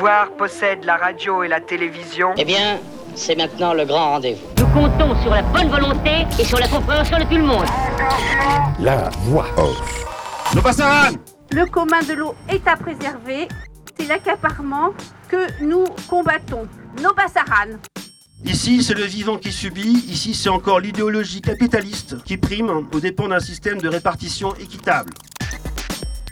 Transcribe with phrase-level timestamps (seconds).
[0.00, 2.32] pouvoir possède la radio et la télévision.
[2.38, 2.78] Eh bien,
[3.14, 4.40] c'est maintenant le grand rendez-vous.
[4.56, 7.66] Nous comptons sur la bonne volonté et sur la compréhension de tout le monde.
[8.78, 10.06] La voix off.
[10.54, 11.16] Nos Bassaran
[11.50, 13.46] Le commun de l'eau est à préserver.
[13.98, 14.94] C'est l'accaparement
[15.28, 16.66] que nous combattons.
[17.02, 17.76] Nos Bassaran.
[18.46, 20.02] Ici, c'est le vivant qui subit.
[20.08, 25.12] Ici, c'est encore l'idéologie capitaliste qui prime aux dépens d'un système de répartition équitable.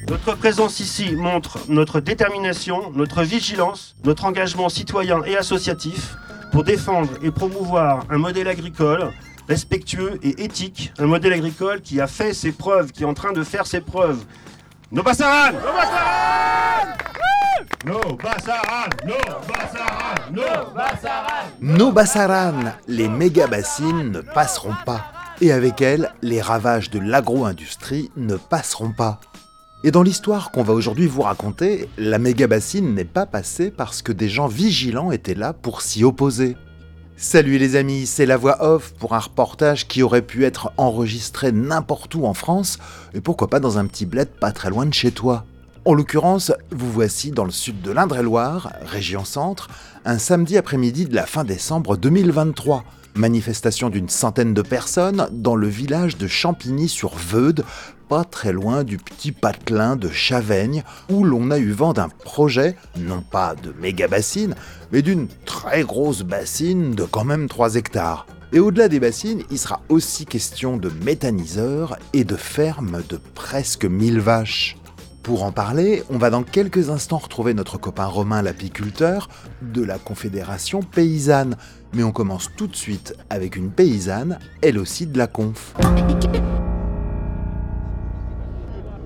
[0.09, 6.17] Notre présence ici montre notre détermination, notre vigilance, notre engagement citoyen et associatif
[6.51, 9.12] pour défendre et promouvoir un modèle agricole
[9.48, 13.33] respectueux et éthique, un modèle agricole qui a fait ses preuves, qui est en train
[13.33, 14.25] de faire ses preuves.
[14.93, 15.53] Nos Bassaran
[17.84, 19.12] Nos Bassaran Nos
[20.75, 25.12] Bassaran Nos Bassaran les méga bassines ne passeront pas.
[25.43, 29.20] Et avec elles, les ravages de l'agro-industrie ne passeront pas.
[29.85, 34.03] Et dans l'histoire qu'on va aujourd'hui vous raconter, la méga bassine n'est pas passée parce
[34.03, 36.57] que des gens vigilants étaient là pour s'y opposer.
[37.17, 41.53] Salut les amis, c'est la voix off pour un reportage qui aurait pu être enregistré
[41.53, 42.79] n'importe où en France,
[43.15, 45.45] et pourquoi pas dans un petit bled pas très loin de chez toi.
[45.85, 49.69] En l'occurrence, vous voici dans le sud de l'Indre-et-Loire, région centre,
[50.05, 52.83] un samedi après-midi de la fin décembre 2023.
[53.15, 57.65] Manifestation d'une centaine de personnes dans le village de Champigny-sur-Veude,
[58.09, 62.77] pas très loin du petit patelin de Chavaigne, où l'on a eu vent d'un projet,
[62.97, 64.55] non pas de méga bassine,
[64.92, 68.27] mais d'une très grosse bassine de quand même 3 hectares.
[68.53, 73.84] Et au-delà des bassines, il sera aussi question de méthaniseurs et de fermes de presque
[73.84, 74.77] 1000 vaches.
[75.23, 79.29] Pour en parler, on va dans quelques instants retrouver notre copain Romain l'apiculteur
[79.61, 81.56] de la Confédération paysanne.
[81.92, 85.75] Mais on commence tout de suite avec une paysanne, elle aussi de la conf.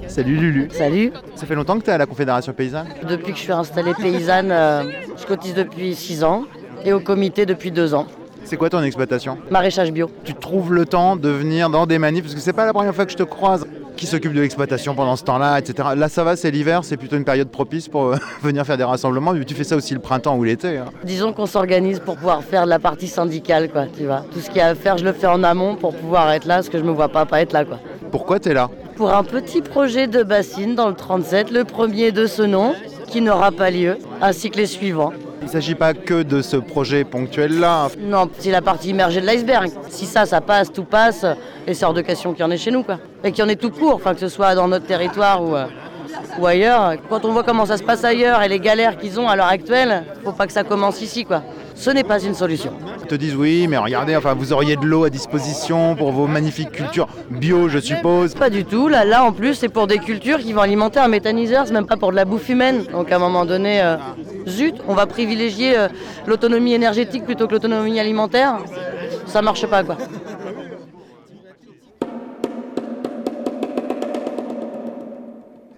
[0.09, 0.69] Salut Lulu.
[0.73, 1.13] Salut.
[1.35, 3.95] Ça fait longtemps que tu es à la Confédération paysanne Depuis que je suis installée
[3.95, 4.85] paysanne, euh,
[5.17, 6.45] je cotise depuis 6 ans
[6.85, 8.07] et au comité depuis 2 ans.
[8.45, 9.39] C'est quoi ton exploitation?
[9.51, 10.11] Maraîchage bio.
[10.25, 12.25] Tu trouves le temps de venir dans des manifs?
[12.25, 13.67] Parce que c'est pas la première fois que je te croise.
[13.97, 15.91] Qui s'occupe de l'exploitation pendant ce temps-là, etc.
[15.97, 18.85] Là, ça va, c'est l'hiver, c'est plutôt une période propice pour euh, venir faire des
[18.85, 19.33] rassemblements.
[19.33, 20.79] Mais tu fais ça aussi le printemps ou l'été.
[20.79, 20.87] hein.
[21.05, 24.25] Disons qu'on s'organise pour pouvoir faire de la partie syndicale, quoi, tu vois.
[24.33, 26.47] Tout ce qu'il y a à faire, je le fais en amont pour pouvoir être
[26.47, 27.79] là, parce que je me vois pas pas être là, quoi.
[28.11, 28.69] Pourquoi tu es là?
[28.97, 32.75] Pour un petit projet de bassine dans le 37, le premier de ce nom,
[33.07, 35.13] qui n'aura pas lieu, ainsi que les suivants.
[35.43, 37.89] Il ne s'agit pas que de ce projet ponctuel-là.
[37.99, 39.71] Non, c'est la partie immergée de l'iceberg.
[39.91, 41.27] Si ça, ça passe, tout passe,
[41.67, 42.99] et c'est hors de question qu'il y en ait chez nous, quoi.
[43.25, 45.67] Et qu'il y en ait tout court, que ce soit dans notre territoire ou, euh,
[46.39, 46.95] ou ailleurs.
[47.11, 49.49] Quand on voit comment ça se passe ailleurs et les galères qu'ils ont à l'heure
[49.49, 51.43] actuelle, faut pas que ça commence ici, quoi.
[51.83, 52.75] Ce n'est pas une solution.
[53.01, 56.29] Ils te disent oui, mais regardez, enfin, vous auriez de l'eau à disposition pour vos
[56.29, 58.35] magnifiques cultures bio, je suppose.
[58.37, 58.87] Pas du tout.
[58.87, 61.67] Là, là en plus, c'est pour des cultures qui vont alimenter un méthaniseur.
[61.67, 62.85] C'est même pas pour de la bouffe humaine.
[62.93, 63.97] Donc, à un moment donné, euh,
[64.47, 65.89] zut, on va privilégier euh,
[66.25, 68.59] l'autonomie énergétique plutôt que l'autonomie alimentaire.
[69.27, 69.97] Ça marche pas, quoi.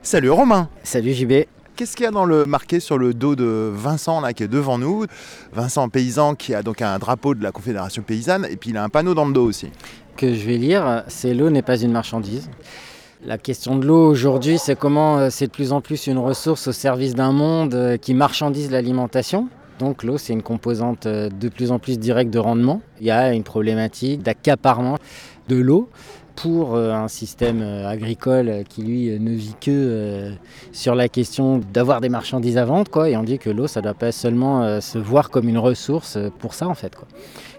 [0.03, 1.33] Salut Romain Salut JB.
[1.77, 4.49] Qu'est-ce qu'il y a dans le marqué sur le dos de Vincent là qui est
[4.49, 5.07] devant nous?
[5.53, 8.85] Vincent paysan qui a donc un drapeau de la Confédération paysanne et puis il a
[8.85, 9.71] un panneau dans le dos aussi.
[10.17, 12.49] Que je vais lire, c'est l'eau n'est pas une marchandise.
[13.27, 16.69] La question de l'eau aujourd'hui, c'est comment euh, c'est de plus en plus une ressource
[16.69, 19.49] au service d'un monde euh, qui marchandise l'alimentation.
[19.81, 22.83] Donc l'eau, c'est une composante euh, de plus en plus directe de rendement.
[23.01, 24.99] Il y a une problématique d'accaparement
[25.49, 25.89] de l'eau
[26.37, 30.33] pour euh, un système euh, agricole euh, qui lui ne vit que
[30.73, 33.09] sur la question d'avoir des marchandises à vendre quoi.
[33.09, 36.55] Et on dit que l'eau ça doit pas seulement se voir comme une ressource pour
[36.55, 37.07] ça en fait quoi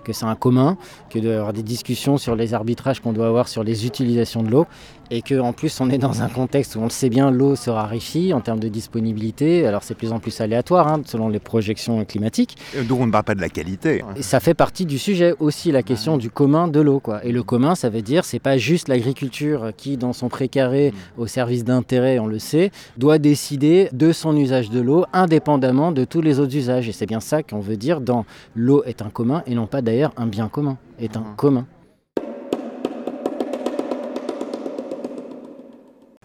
[0.06, 0.78] que c'est un commun
[1.10, 4.66] que d'avoir des discussions sur les arbitrages qu'on doit avoir sur les utilisations de l'eau
[5.12, 7.56] et que en plus on est dans un contexte où on le sait bien l'eau
[7.56, 11.28] se raréfie en termes de disponibilité alors c'est de plus en plus aléatoire hein, selon
[11.28, 12.58] les projections climatiques
[12.88, 14.04] Donc on ne parle pas de la qualité.
[14.16, 17.00] et ça fait partie du sujet aussi, la question du commun de l'eau.
[17.00, 17.24] quoi.
[17.26, 21.28] Et le commun, ça veut dire, c'est pas juste l'agriculture qui, dans son précaré, au
[21.28, 26.22] service d'intérêt, on le sait, doit décider de son usage de l'eau indépendamment de tous
[26.22, 26.90] les autres usages.
[26.90, 28.26] Et c'est bien ça qu'on veut dire dans
[28.56, 31.36] l'eau est un commun et non pas d'ailleurs un bien commun, est un Mhm.
[31.36, 31.66] commun.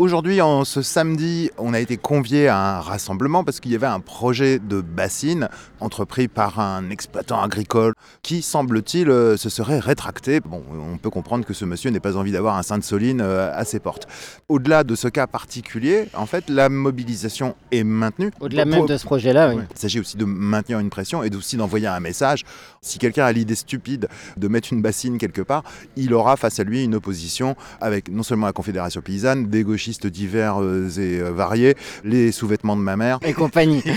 [0.00, 3.87] Aujourd'hui, en ce samedi, on a été convié à un rassemblement parce qu'il y avait
[3.87, 7.93] un projet de bassine entrepris par un exploitant agricole
[8.23, 10.41] qui, semble-t-il, euh, se serait rétracté.
[10.41, 13.67] Bon, on peut comprendre que ce monsieur n'ait pas envie d'avoir un Sainte-Soline euh, à
[13.67, 14.08] ses portes.
[14.49, 18.31] Au-delà de ce cas particulier, en fait, la mobilisation est maintenue.
[18.41, 19.62] Au-delà même de ce projet-là, oui.
[19.70, 22.47] Il s'agit aussi de maintenir une pression et aussi d'envoyer un message.
[22.81, 24.08] Si quelqu'un a l'idée stupide
[24.38, 25.62] de mettre une bassine quelque part,
[25.97, 29.89] il aura face à lui une opposition avec non seulement la Confédération paysanne, des gauchistes
[29.98, 33.19] divers euh, et euh, variés, les sous-vêtements de ma mère.
[33.22, 33.82] Et compagnie.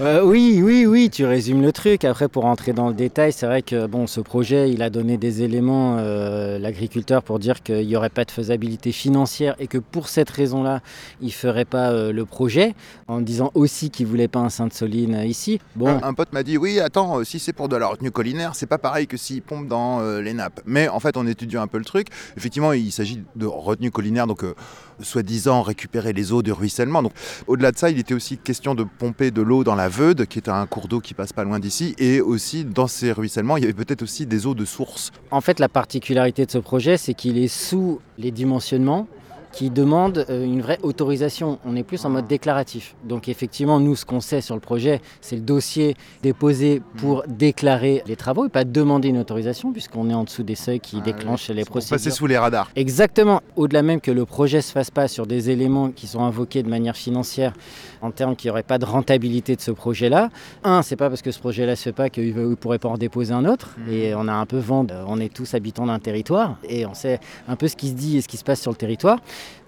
[0.00, 2.04] Euh, oui, oui, oui, tu résumes le truc.
[2.04, 5.16] Après, pour entrer dans le détail, c'est vrai que bon, ce projet, il a donné
[5.16, 9.78] des éléments, euh, l'agriculteur, pour dire qu'il n'y aurait pas de faisabilité financière et que
[9.78, 10.80] pour cette raison-là,
[11.20, 12.74] il ne ferait pas euh, le projet,
[13.06, 15.60] en disant aussi qu'il ne voulait pas un Sainte-Soline ici.
[15.76, 18.56] Bon, Un, un pote m'a dit oui, attends, si c'est pour de la retenue collinaire,
[18.56, 20.62] c'est pas pareil que s'il pompe dans les nappes.
[20.66, 24.01] Mais en fait, en étudiant un peu le truc, effectivement, il s'agit de retenue collinaire,
[24.02, 24.54] donc euh,
[25.00, 27.02] soi-disant récupérer les eaux de ruissellement.
[27.46, 30.38] Au-delà de ça, il était aussi question de pomper de l'eau dans la Veude, qui
[30.38, 33.62] est un cours d'eau qui passe pas loin d'ici, et aussi dans ces ruissellements, il
[33.62, 35.10] y avait peut-être aussi des eaux de source.
[35.30, 39.06] En fait, la particularité de ce projet, c'est qu'il est sous les dimensionnements
[39.52, 41.58] qui demandent euh, une vraie autorisation.
[41.64, 42.94] On est plus en mode déclaratif.
[43.04, 48.02] Donc effectivement, nous, ce qu'on sait sur le projet, c'est le dossier déposé pour déclarer
[48.06, 51.04] les travaux et pas demander une autorisation, puisqu'on est en dessous des seuils qui Ah
[51.04, 52.14] déclenchent les Pour passer procédures.
[52.16, 52.70] sous les radars.
[52.76, 53.40] Exactement.
[53.56, 56.68] Au-delà même que le projet se fasse pas sur des éléments qui sont invoqués de
[56.68, 57.52] manière financière,
[58.00, 60.30] en termes qu'il n'y aurait pas de rentabilité de ce projet-là.
[60.64, 62.96] Un, c'est pas parce que ce projet-là se fait pas qu'il ne pourrait pas en
[62.98, 63.76] déposer un autre.
[63.90, 64.86] Et on a un peu vent.
[65.06, 68.16] On est tous habitants d'un territoire et on sait un peu ce qui se dit
[68.16, 69.18] et ce qui se passe sur le territoire.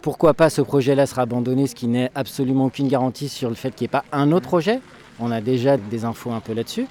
[0.02, 3.70] Pourquoi pas ce projet-là sera abandonné, ce qui n'est absolument aucune garantie sur le fait
[3.70, 4.80] qu'il n'y ait pas un autre projet?
[5.18, 6.86] On a déjà des infos un peu là-dessus.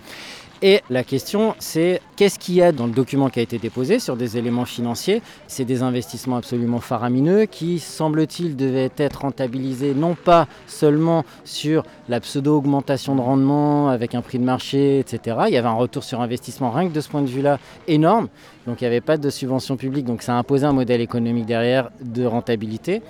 [0.65, 3.99] Et la question, c'est qu'est-ce qu'il y a dans le document qui a été déposé
[3.99, 5.21] sur des éléments financiers?
[5.45, 12.21] C'est des investissements absolument faramineux qui, semble-t-il, devaient être rentabilisés non pas seulement sur la
[12.21, 15.35] pseudo-augmentation de rendement avec un prix de marché, etc.
[15.49, 18.29] Il y avait un retour sur investissement, rien que de ce point de vue-là, énorme.
[18.65, 21.45] Donc il n'y avait pas de subvention publique, donc ça a imposé un modèle économique
[21.45, 23.01] derrière de rentabilité.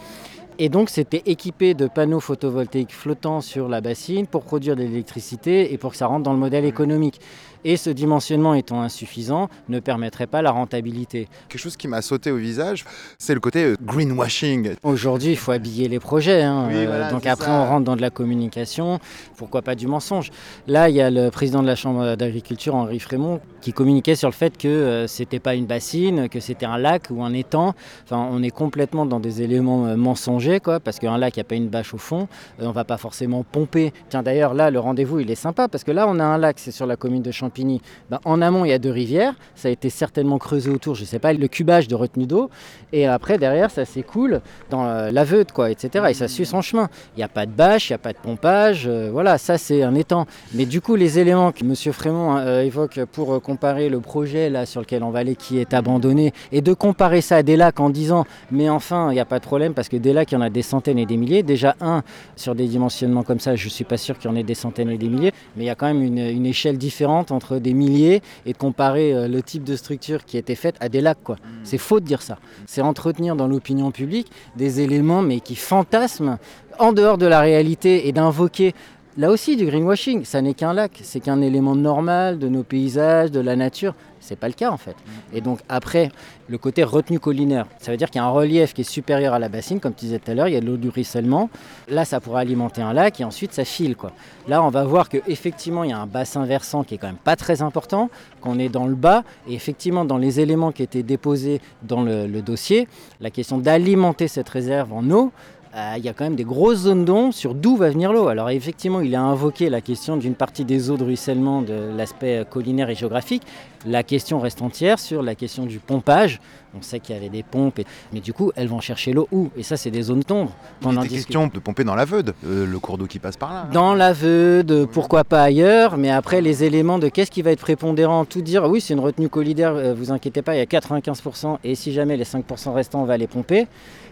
[0.60, 5.74] Et donc c'était équipé de panneaux photovoltaïques flottants sur la bassine pour produire de l'électricité
[5.74, 7.20] et pour que ça rentre dans le modèle économique.
[7.66, 11.30] Et ce dimensionnement étant insuffisant, ne permettrait pas la rentabilité.
[11.48, 12.84] Quelque chose qui m'a sauté au visage,
[13.18, 14.74] c'est le côté euh, greenwashing.
[14.84, 16.42] Aujourd'hui, il faut habiller les projets.
[16.44, 16.68] hein.
[16.70, 17.54] Oui, Euh, voilà, donc après, ça.
[17.62, 19.00] on rentre dans de la communication.
[19.38, 20.30] Pourquoi pas du mensonge?
[20.68, 24.28] Là, il y a le président de la Chambre d'agriculture, Henri Frémont, qui communiquait sur
[24.28, 27.74] le fait que euh, c'était pas une bassine, que c'était un lac ou un étang.
[28.04, 31.42] Enfin, on est complètement dans des éléments euh, mensongers, quoi, parce qu'un lac, il n'y
[31.42, 32.28] a pas une bâche au fond.
[32.60, 33.94] Euh, on va pas forcément pomper.
[34.10, 36.60] Tiens, d'ailleurs, là, le rendez-vous, il est sympa, parce que là, on a un lac,
[36.60, 37.82] c'est sur la commune de Champigny.
[38.10, 39.34] Ben, en amont, il y a deux rivières.
[39.56, 42.50] Ça a été certainement creusé autour, je sais pas, le cubage de retenue d'eau.
[42.92, 46.06] Et après, derrière, ça s'écoule dans euh, la Veude, quoi, etc.
[46.10, 46.90] Et ça suit son chemin.
[47.16, 48.88] Il n'y a pas de bâche, il n'y a pas de pompage.
[48.88, 50.26] voilà, ça, c'est un étang.
[50.54, 51.74] Mais du coup, les éléments que M.
[51.94, 55.60] Frémont euh, évoque pour euh, comparer le projet là, sur lequel on va aller, qui
[55.60, 59.20] est abandonné, et de comparer ça à des lacs en disant, mais enfin, il n'y
[59.20, 61.06] a pas de problème, parce que des lacs, il y en a des centaines et
[61.06, 61.44] des milliers.
[61.44, 62.02] Déjà, un,
[62.36, 64.56] sur des dimensionnements comme ça, je ne suis pas sûr qu'il y en ait des
[64.56, 67.60] centaines et des milliers, mais il y a quand même une, une échelle différente entre
[67.60, 70.90] des milliers et de comparer euh, le type de structure qui a été faite à
[70.90, 71.22] des lacs.
[71.24, 71.36] quoi.
[71.64, 72.40] C'est faux de dire ça.
[72.66, 76.40] C'est entretenir dans l'opinion publique des éléments, mais qui fantasment
[76.80, 78.74] en dehors de la réalité et d'invoquer
[79.18, 80.26] là aussi du greenwashing.
[80.26, 83.94] Ça n'est qu'un lac, c'est qu'un élément normal de nos paysages, de la nature.
[84.20, 84.96] C'est pas le cas en fait.
[85.34, 86.10] Et donc après,
[86.48, 89.34] le côté retenue collinaire, ça veut dire qu'il y a un relief qui est supérieur
[89.34, 90.88] à la bassine, comme tu disais tout à l'heure, il y a de l'eau du
[90.88, 91.50] ruissellement.
[91.90, 94.14] Là, ça pourra alimenter un lac et ensuite ça file quoi.
[94.48, 97.18] Là, on va voir qu'effectivement, il y a un bassin versant qui est quand même
[97.18, 98.10] pas très important,
[98.40, 102.42] qu'on est dans le bas et effectivement dans les éléments qui étaient déposés dans le
[102.42, 102.88] dossier,
[103.20, 105.34] la question d'alimenter cette réserve en eau,
[105.76, 108.28] euh, il y a quand même des grosses zones d'ombre sur d'où va venir l'eau.
[108.28, 112.40] Alors effectivement, il a invoqué la question d'une partie des eaux de ruissellement de l'aspect
[112.40, 113.44] euh, collinaire et géographique.
[113.86, 116.40] La question reste entière sur la question du pompage.
[116.78, 119.28] On sait qu'il y avait des pompes, et- mais du coup, elles vont chercher l'eau
[119.32, 119.50] où?
[119.58, 120.54] Et ça, c'est des zones d'ombre.
[120.84, 121.16] Il était discute.
[121.26, 123.66] question de pomper dans la Veude, euh, le cours d'eau qui passe par là.
[123.68, 123.74] hein.
[123.74, 127.60] Dans la Veude, pourquoi pas ailleurs, mais après les éléments de qu'est-ce qui va être
[127.60, 130.66] prépondérant, tout dire, oui c'est une retenue colidaire, euh, vous inquiétez pas, il y a
[130.66, 133.68] 95% et si jamais les 5% restants on va les pomper,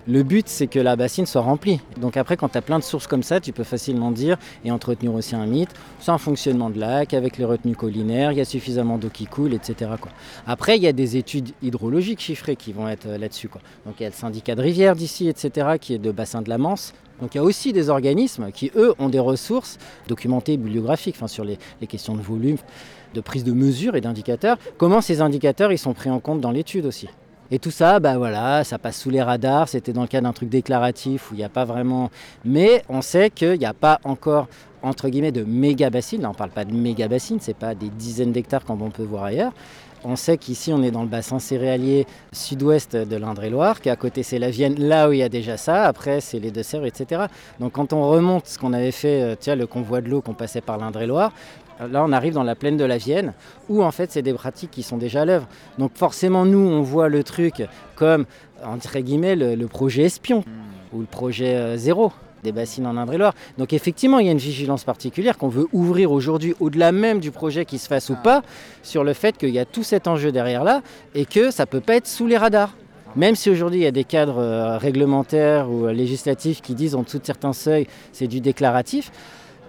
[0.07, 1.79] le but c'est que la bassine soit remplie.
[1.99, 4.71] Donc après quand tu as plein de sources comme ça, tu peux facilement dire et
[4.71, 8.41] entretenir aussi un mythe, c'est un fonctionnement de lac avec les retenues collinaires, il y
[8.41, 9.91] a suffisamment d'eau qui coule, etc.
[10.47, 13.49] Après il y a des études hydrologiques chiffrées qui vont être euh, là-dessus.
[13.85, 15.77] Donc il y a le syndicat de rivière d'ici, etc.
[15.79, 16.93] qui est de bassin de la Manse.
[17.21, 19.77] Donc il y a aussi des organismes qui, eux, ont des ressources
[20.07, 22.57] documentées, bibliographiques, enfin, sur les, les questions de volume,
[23.13, 24.57] de prise de mesure et d'indicateurs.
[24.77, 27.07] Comment ces indicateurs ils sont pris en compte dans l'étude aussi?
[27.53, 29.67] Et tout ça, bah voilà, ça passe sous les radars.
[29.67, 32.09] C'était dans le cas d'un truc déclaratif où il n'y a pas vraiment.
[32.45, 34.47] Mais on sait qu'il n'y a pas encore
[34.81, 36.21] entre guillemets de méga bassines.
[36.21, 38.89] Là, on ne parle pas de méga bassines, c'est pas des dizaines d'hectares comme on
[38.89, 39.51] peut voir ailleurs.
[40.03, 44.39] On sait qu'ici, on est dans le bassin céréalier sud-ouest de l'Indre-et-Loire, qu'à côté, c'est
[44.39, 45.83] la Vienne, là où il y a déjà ça.
[45.83, 47.25] Après, c'est les Deux-Sèvres, etc.
[47.59, 50.33] Donc, quand on remonte ce qu'on avait fait, euh, tiens, le convoi de l'eau qu'on
[50.33, 51.33] passait par l'Indre-et-Loire,
[51.89, 53.33] Là, on arrive dans la plaine de la Vienne,
[53.69, 55.47] où en fait, c'est des pratiques qui sont déjà à l'œuvre.
[55.77, 57.63] Donc forcément, nous, on voit le truc
[57.95, 58.25] comme,
[58.63, 60.43] entre guillemets, le, le projet espion
[60.93, 62.11] ou le projet euh, zéro
[62.43, 63.33] des bassines en Indre-et-Loire.
[63.57, 67.31] Donc effectivement, il y a une vigilance particulière qu'on veut ouvrir aujourd'hui, au-delà même du
[67.31, 68.41] projet qui se fasse ou pas,
[68.83, 70.81] sur le fait qu'il y a tout cet enjeu derrière là
[71.15, 72.75] et que ça ne peut pas être sous les radars.
[73.15, 76.95] Même si aujourd'hui il y a des cadres euh, réglementaires ou euh, législatifs qui disent
[76.95, 79.11] en dessous de certains seuils c'est du déclaratif,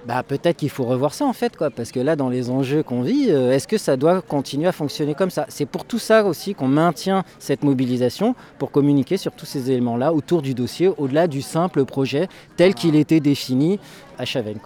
[0.06, 2.82] bah, peut-être qu'il faut revoir ça en fait, quoi, parce que là, dans les enjeux
[2.82, 5.46] qu'on vit, euh, est-ce que ça doit continuer à fonctionner comme ça?
[5.48, 10.12] C'est pour tout ça aussi qu'on maintient cette mobilisation pour communiquer sur tous ces éléments-là
[10.12, 13.78] autour du dossier, au-delà du simple projet tel qu'il était défini
[14.18, 14.58] à Chavennes.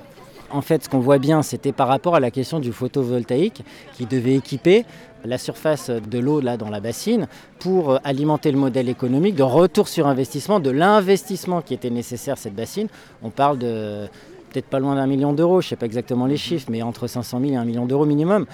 [0.51, 3.63] En fait, ce qu'on voit bien, c'était par rapport à la question du photovoltaïque
[3.95, 4.85] qui devait équiper
[5.25, 7.27] la surface de l'eau là dans la bassine
[7.59, 12.39] pour euh, alimenter le modèle économique de retour sur investissement, de l'investissement qui était nécessaire
[12.39, 12.87] cette bassine.
[13.23, 14.09] On parle de
[14.51, 17.07] peut-être pas loin d'un million d'euros, je ne sais pas exactement les chiffres, mais entre
[17.07, 18.47] 500 000 et 1 million d'euros minimum.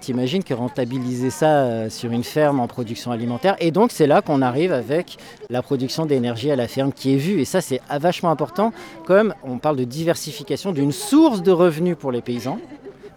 [0.00, 4.22] T'imagines que rentabiliser ça euh, sur une ferme en production alimentaire, et donc c'est là
[4.22, 5.16] qu'on arrive avec
[5.48, 8.72] la production d'énergie à la ferme qui est vue, et ça c'est vachement important,
[9.06, 12.58] comme on parle de diversification d'une source de revenus pour les paysans,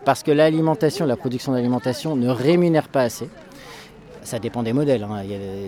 [0.06, 3.30] parce que l'alimentation, la production d'alimentation ne rémunère pas assez.
[4.24, 5.24] Ça dépend des modèles, hein.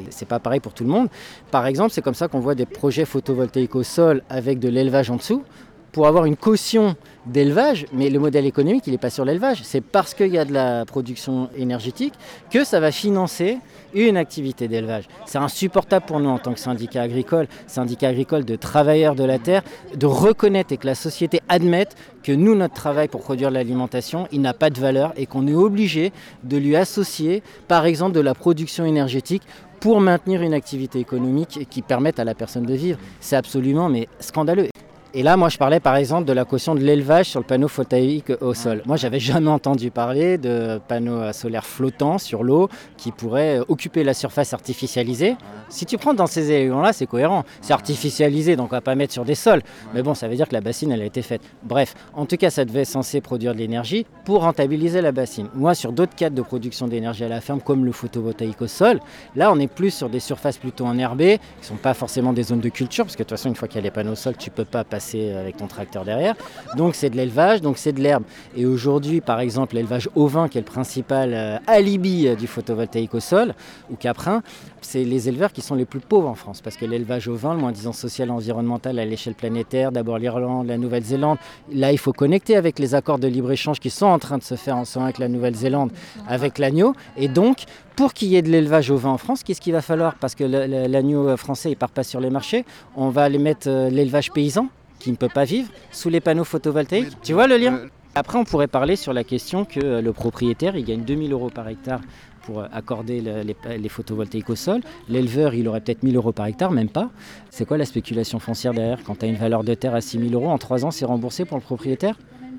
[0.09, 1.07] C'est pas pareil pour tout le monde.
[1.51, 5.09] Par exemple, c'est comme ça qu'on voit des projets photovoltaïques au sol avec de l'élevage
[5.09, 5.43] en dessous
[5.91, 6.95] pour avoir une caution
[7.25, 9.61] d'élevage, mais le modèle économique, il n'est pas sur l'élevage.
[9.63, 12.13] C'est parce qu'il y a de la production énergétique
[12.49, 13.57] que ça va financer
[13.93, 15.03] une activité d'élevage.
[15.25, 19.37] C'est insupportable pour nous en tant que syndicat agricole, syndicat agricole de travailleurs de la
[19.37, 19.63] terre,
[19.95, 24.41] de reconnaître et que la société admette que nous, notre travail pour produire l'alimentation, il
[24.41, 28.33] n'a pas de valeur et qu'on est obligé de lui associer, par exemple, de la
[28.33, 29.43] production énergétique
[29.79, 32.99] pour maintenir une activité économique qui permette à la personne de vivre.
[33.19, 34.67] C'est absolument mais scandaleux.
[35.13, 37.67] Et là, moi, je parlais par exemple de la caution de l'élevage sur le panneau
[37.67, 38.81] photovoltaïque au sol.
[38.85, 44.13] Moi, j'avais jamais entendu parler de panneaux solaires flottants sur l'eau qui pourraient occuper la
[44.13, 45.35] surface artificialisée.
[45.67, 47.43] Si tu prends dans ces éléments-là, c'est cohérent.
[47.59, 49.61] C'est artificialisé, donc on va pas mettre sur des sols.
[49.93, 51.41] Mais bon, ça veut dire que la bassine, elle a été faite.
[51.63, 55.49] Bref, en tout cas, ça devait être censé produire de l'énergie pour rentabiliser la bassine.
[55.55, 59.01] Moi, sur d'autres cadres de production d'énergie à la ferme, comme le photovoltaïque au sol,
[59.35, 62.61] là, on est plus sur des surfaces plutôt enherbées, qui sont pas forcément des zones
[62.61, 64.15] de culture, parce que de toute façon, une fois qu'il y a les panneaux au
[64.15, 66.35] sol, tu peux pas passer avec ton tracteur derrière.
[66.75, 68.23] Donc c'est de l'élevage, donc c'est de l'herbe.
[68.55, 73.13] Et aujourd'hui, par exemple, l'élevage ovin, qui est le principal euh, alibi euh, du photovoltaïque
[73.13, 73.53] au sol,
[73.89, 74.41] ou caprin,
[74.81, 76.61] c'est les éleveurs qui sont les plus pauvres en France.
[76.61, 80.77] Parce que l'élevage ovin, le moins disant social environnemental à l'échelle planétaire, d'abord l'Irlande, la
[80.77, 81.37] Nouvelle-Zélande,
[81.73, 84.55] là il faut connecter avec les accords de libre-échange qui sont en train de se
[84.55, 85.91] faire ensemble avec la Nouvelle-Zélande,
[86.27, 86.93] avec l'agneau.
[87.17, 90.15] Et donc, pour qu'il y ait de l'élevage ovin en France, qu'est-ce qu'il va falloir?
[90.15, 92.65] Parce que l'agneau euh, français, il part pas sur les marchés.
[92.95, 94.67] On va aller mettre euh, l'élevage paysan,
[94.99, 97.19] qui ne peut pas vivre, sous les panneaux photovoltaïques.
[97.21, 97.79] Tu vois le lien?
[98.15, 101.49] Après, on pourrait parler sur la question que euh, le propriétaire, il gagne 2000 euros
[101.49, 102.01] par hectare
[102.45, 104.81] pour euh, accorder le- les, les photovoltaïques au sol.
[105.07, 107.09] L'éleveur, il aurait peut-être 1000 euros par hectare, même pas.
[107.51, 108.99] C'est quoi la spéculation foncière derrière?
[109.05, 111.45] Quand tu as une valeur de terre à 6000 euros, en 3 ans, c'est remboursé
[111.45, 112.17] pour le propriétaire?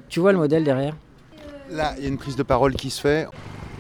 [0.09, 0.97] Tu vois le modèle derrière?
[1.71, 3.27] Là, il y a une prise de parole qui se fait.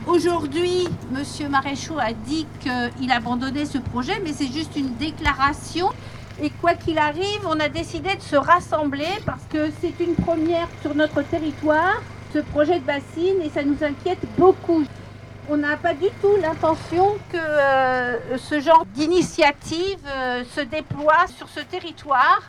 [0.08, 5.90] Aujourd'hui, Monsieur Maréchaux a dit qu'il abandonnait ce projet, mais c'est juste une déclaration.
[6.42, 10.66] Et quoi qu'il arrive, on a décidé de se rassembler parce que c'est une première
[10.80, 14.82] sur notre territoire, ce projet de bassine, et ça nous inquiète beaucoup.
[15.48, 21.48] On n'a pas du tout l'intention que euh, ce genre d'initiative euh, se déploie sur
[21.48, 22.42] ce territoire,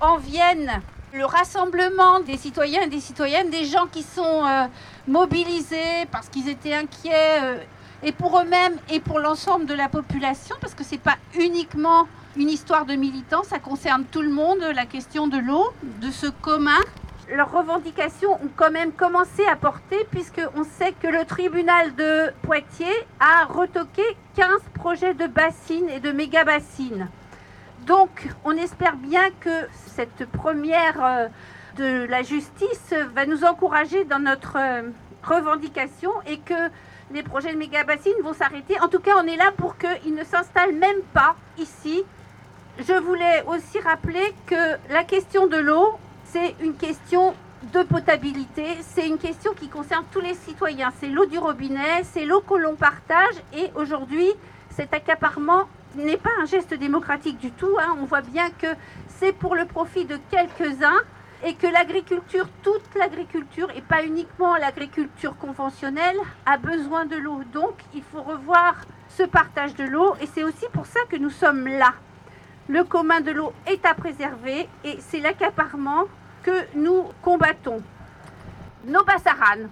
[0.00, 4.66] en vienne le rassemblement des citoyens et des citoyennes, des gens qui sont euh,
[5.06, 7.58] mobilisés parce qu'ils étaient inquiets, euh,
[8.02, 12.06] et pour eux-mêmes et pour l'ensemble de la population, parce que ce n'est pas uniquement
[12.36, 16.26] une histoire de militants, ça concerne tout le monde, la question de l'eau, de ce
[16.26, 16.78] commun.
[17.34, 22.86] Leurs revendications ont quand même commencé à porter, puisqu'on sait que le tribunal de Poitiers
[23.20, 24.02] a retoqué
[24.36, 27.08] 15 projets de bassines et de méga-bassines.
[27.88, 31.28] Donc, on espère bien que cette première euh,
[31.78, 34.82] de la justice va nous encourager dans notre euh,
[35.22, 36.68] revendication et que
[37.14, 38.78] les projets de méga-bassines vont s'arrêter.
[38.82, 42.04] En tout cas, on est là pour qu'ils ne s'installent même pas ici.
[42.78, 47.34] Je voulais aussi rappeler que la question de l'eau, c'est une question
[47.72, 50.92] de potabilité, c'est une question qui concerne tous les citoyens.
[51.00, 54.30] C'est l'eau du robinet, c'est l'eau que l'on partage et aujourd'hui,
[54.76, 55.64] cet accaparement
[55.96, 57.76] n'est pas un geste démocratique du tout.
[57.80, 57.96] hein.
[58.00, 58.66] On voit bien que
[59.08, 61.00] c'est pour le profit de quelques-uns
[61.44, 66.16] et que l'agriculture, toute l'agriculture, et pas uniquement l'agriculture conventionnelle,
[66.46, 67.40] a besoin de l'eau.
[67.52, 68.76] Donc il faut revoir
[69.08, 71.94] ce partage de l'eau et c'est aussi pour ça que nous sommes là.
[72.68, 76.04] Le commun de l'eau est à préserver et c'est l'accaparement
[76.42, 77.82] que nous combattons.
[78.84, 79.68] Nos bassaranes.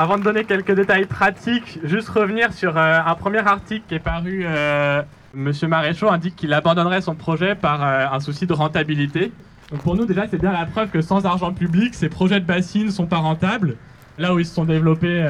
[0.00, 3.98] Avant de donner quelques détails pratiques, juste revenir sur euh, un premier article qui est
[3.98, 4.44] paru.
[4.44, 5.02] Euh,
[5.34, 9.32] Monsieur Maréchaux indique qu'il abandonnerait son projet par euh, un souci de rentabilité.
[9.72, 12.44] Donc pour nous déjà c'est bien la preuve que sans argent public, ces projets de
[12.44, 13.74] bassines ne sont pas rentables.
[14.18, 15.20] Là où ils se sont développés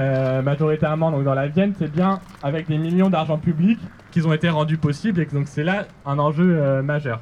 [0.45, 3.79] majoritairement donc dans la Vienne, c'est bien avec des millions d'argent public
[4.11, 7.21] qu'ils ont été rendus possibles et donc c'est là un enjeu majeur.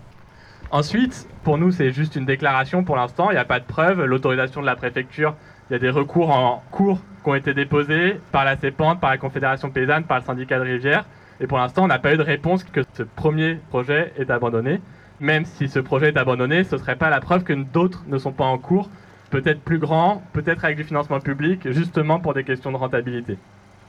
[0.72, 4.04] Ensuite, pour nous, c'est juste une déclaration pour l'instant, il n'y a pas de preuve.
[4.04, 5.36] L'autorisation de la préfecture,
[5.68, 9.10] il y a des recours en cours qui ont été déposés par la CEPANTE, par
[9.10, 11.04] la Confédération paysanne, par le syndicat de rivière.
[11.40, 14.80] Et pour l'instant, on n'a pas eu de réponse que ce premier projet est abandonné.
[15.18, 18.18] Même si ce projet est abandonné, ce ne serait pas la preuve que d'autres ne
[18.18, 18.90] sont pas en cours,
[19.30, 23.36] peut-être plus grands, peut-être avec du financement public, justement pour des questions de rentabilité.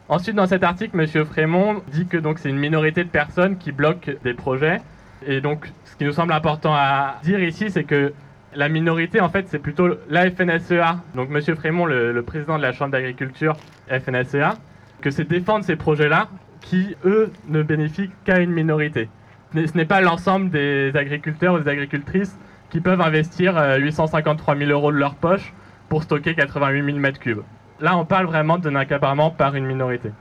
[0.10, 1.26] Ensuite, dans cet article, M.
[1.26, 4.82] Frémont dit que c'est une minorité de personnes qui bloquent des projets.
[5.26, 8.14] Et donc, ce qui nous semble important à dire ici, c'est que
[8.56, 11.56] la minorité, en fait, c'est plutôt la FNSEA, donc M.
[11.56, 13.56] Frémont, le, président de la Chambre d'agriculture
[13.90, 14.56] FNSEA,
[15.02, 16.30] que c'est défendre ces projets-là
[16.62, 19.10] qui, eux, ne bénéficient qu'à une minorité.
[19.54, 22.38] Ce n'est pas l'ensemble des agriculteurs ou des agricultrices
[22.70, 25.54] qui peuvent investir 853 euh, 000 euros de leur poche
[25.88, 27.38] pour stocker 88 000 m3.
[27.80, 30.12] Là, on parle vraiment d'un accaparement par une minorité.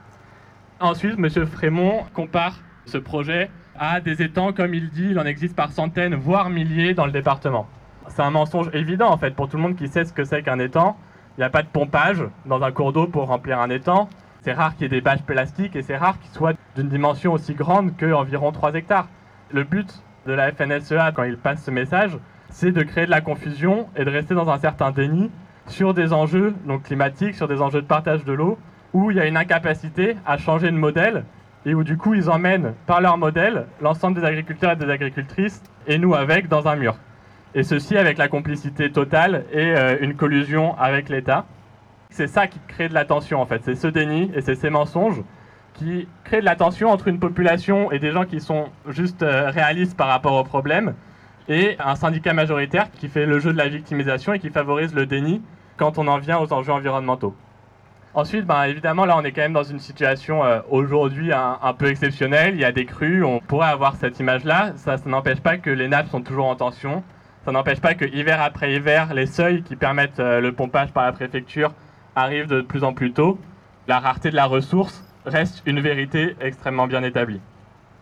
[0.79, 1.47] Ensuite, M.
[1.47, 6.15] Frémont compare ce projet à des étangs, comme il dit, il en existe par centaines,
[6.15, 7.67] voire milliers dans le département.
[8.09, 10.43] C'est un mensonge évident en fait pour tout le monde qui sait ce que c'est
[10.43, 10.97] qu'un étang.
[11.37, 14.09] Il n'y a pas de pompage dans un cours d'eau pour remplir un étang.
[14.43, 17.33] C'est rare qu'il y ait des bâches plastiques et c'est rare qu'ils soient d'une dimension
[17.33, 19.09] aussi grande qu'environ 3 hectares.
[19.51, 22.17] Le but de la FNSEA quand il passe ce message,
[22.49, 25.31] c'est de créer de la confusion et de rester dans un certain déni
[25.67, 28.57] sur des enjeux donc climatiques, sur des enjeux de partage de l'eau,
[28.93, 31.25] où il y a une incapacité à changer de modèle
[31.67, 35.63] et où du coup ils emmènent par leur modèle l'ensemble des agriculteurs et des agricultrices
[35.89, 36.97] et nous avec dans un mur.
[37.57, 41.47] Et ceci avec la complicité totale et euh, une collusion avec l'État.
[42.11, 44.69] C'est ça qui crée de la tension en fait, c'est ce déni et c'est ces
[44.69, 45.23] mensonges
[45.73, 49.49] qui créent de la tension entre une population et des gens qui sont juste euh,
[49.49, 50.95] réalistes par rapport au problème
[51.49, 55.07] et un syndicat majoritaire qui fait le jeu de la victimisation et qui favorise le
[55.07, 55.41] déni
[55.79, 57.35] quand on en vient aux enjeux environnementaux.
[58.13, 61.87] Ensuite, ben, évidemment, là, on est quand même dans une situation euh, aujourd'hui un, peu
[61.87, 62.55] exceptionnelle.
[62.55, 64.73] Il y a des crues, on pourrait avoir cette image-là.
[64.77, 67.03] Ça, n'empêche pas que les nappes sont toujours en tension.
[67.47, 71.05] Ça n'empêche pas que hiver après hiver, les seuils qui permettent euh, le pompage par
[71.05, 71.73] la préfecture
[72.17, 73.39] arrivent de plus en plus tôt.
[73.87, 77.41] La rareté de la ressource reste une vérité extrêmement bien établie.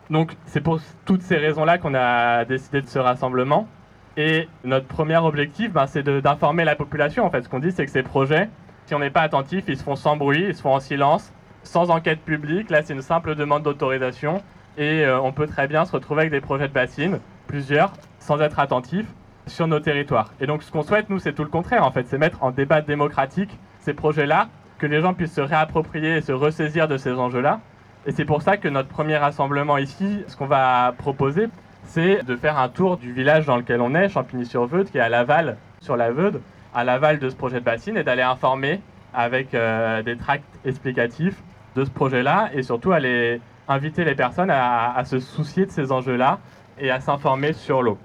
[0.09, 3.69] Donc, c'est pour toutes ces raisons-là qu'on a décidé de ce rassemblement.
[4.17, 7.27] Et notre premier objectif, ben, c'est d'informer la population.
[7.27, 8.49] En fait, ce qu'on dit, c'est que ces projets,
[8.87, 11.35] si on n'est pas attentif, ils se font sans bruit, ils se font en silence,
[11.65, 12.71] sans enquête publique.
[12.71, 14.43] Là, c'est une simple demande d'autorisation.
[14.79, 18.41] Et euh, on peut très bien se retrouver avec des projets de bassines, plusieurs, sans
[18.41, 19.05] être attentif
[19.47, 20.33] sur nos territoires.
[20.41, 22.07] Et donc, ce qu'on souhaite, nous, c'est tout le contraire, en fait.
[22.07, 26.33] C'est mettre en débat démocratique ces projets-là, que les gens puissent se réapproprier et se
[26.33, 27.61] ressaisir de ces enjeux-là.
[28.07, 31.49] Et c'est pour ça que notre premier rassemblement ici, ce qu'on va proposer,
[31.85, 35.09] c'est de faire un tour du village dans lequel on est, Champigny-sur-Veude, qui est à
[35.09, 36.41] Laval, sur la Veude,
[36.75, 38.81] à l'aval de ce projet de bassine et d'aller informer
[39.15, 41.41] avec euh, des tracts explicatifs
[41.77, 46.39] de ce projet-là et surtout aller inviter les personnes à, se soucier de ces enjeux-là
[46.79, 47.99] et à s'informer sur l'eau.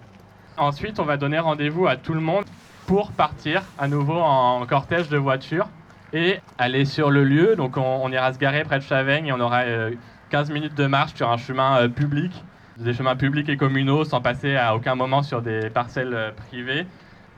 [0.60, 2.46] Ensuite, on va donner rendez-vous à tout le monde
[2.86, 5.68] pour partir à nouveau en cortège de voitures
[6.14, 7.56] et aller sur le lieu.
[7.56, 9.64] Donc on, ira se garer près de Chavaigne et on aura
[10.30, 12.32] 15 euh, minutes de marche sur un chemin euh, public,
[12.78, 16.86] des chemins publics et communaux sans passer à aucun moment sur des parcelles privées.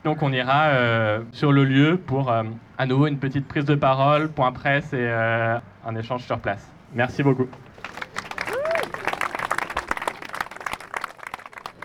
[0.04, 2.42] Donc on ira euh, sur le lieu pour euh,
[2.76, 6.68] à nouveau une petite prise de parole, point presse et euh, un échange sur place.
[6.92, 7.46] Merci beaucoup.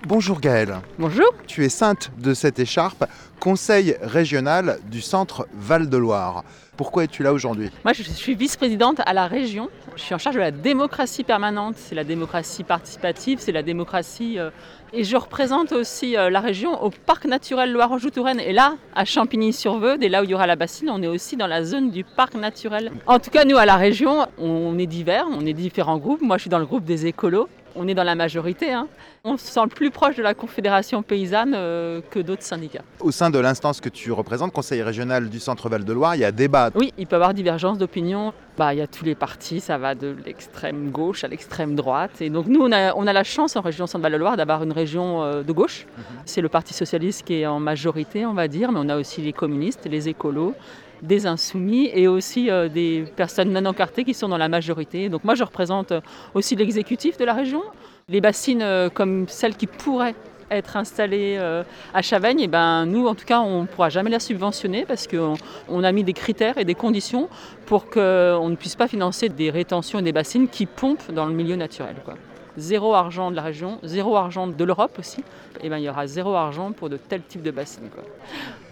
[0.07, 0.77] Bonjour Gaëlle.
[0.97, 1.33] Bonjour.
[1.47, 3.03] Tu es sainte de cette écharpe,
[3.41, 6.45] conseil régional du centre Val-de-Loire.
[6.77, 7.71] Pourquoi es-tu là aujourd'hui?
[7.83, 9.69] Moi, je suis vice-présidente à la région.
[9.97, 11.75] Je suis en charge de la démocratie permanente.
[11.77, 14.39] C'est la démocratie participative, c'est la démocratie.
[14.39, 14.49] Euh,
[14.93, 18.39] et je représente aussi euh, la région au parc naturel Loire-Anjou-Touraine.
[18.39, 21.37] Et là, à Champigny-sur-Veude, et là où il y aura la bassine, on est aussi
[21.37, 22.91] dans la zone du parc naturel.
[23.05, 26.21] En tout cas, nous, à la région, on est divers, on est différents groupes.
[26.21, 28.73] Moi, je suis dans le groupe des écolos on est dans la majorité.
[28.73, 28.87] Hein.
[29.23, 32.83] On se sent plus proche de la Confédération paysanne euh, que d'autres syndicats.
[32.99, 36.31] Au sein de l'instance que tu représentes, Conseil régional du Centre Val-de-Loire, il y a
[36.31, 36.71] débat.
[36.75, 38.33] Oui, il peut y avoir divergence d'opinion.
[38.57, 42.21] Bah, il y a tous les partis, ça va de l'extrême gauche à l'extrême droite.
[42.21, 45.51] Et donc nous, on a, la chance en région Centre-Val-de-Loire d'avoir une région euh, de
[45.51, 45.85] gauche.
[45.85, 46.03] Mhm.
[46.25, 49.21] C'est le Parti socialiste qui est en majorité, on va dire, mais on a aussi
[49.21, 50.53] les communistes, les écolos,
[51.01, 55.09] des insoumis et aussi euh, des personnes non encartées qui sont dans la majorité.
[55.09, 56.01] Donc moi je représente euh,
[56.33, 57.63] aussi l'exécutif de la région.
[58.09, 60.15] Les bassines euh, comme celles qui pourraient
[60.49, 61.63] être installée euh,
[61.93, 65.07] à Chavaigne, et ben, nous, en tout cas, on ne pourra jamais la subventionner parce
[65.07, 65.35] qu'on
[65.67, 67.29] on a mis des critères et des conditions
[67.65, 71.33] pour qu'on ne puisse pas financer des rétentions et des bassines qui pompent dans le
[71.33, 71.95] milieu naturel.
[72.05, 72.15] Quoi.
[72.57, 75.23] Zéro argent de la région, zéro argent de l'Europe aussi.
[75.61, 77.89] Et ben, il y aura zéro argent pour de tels types de bassines.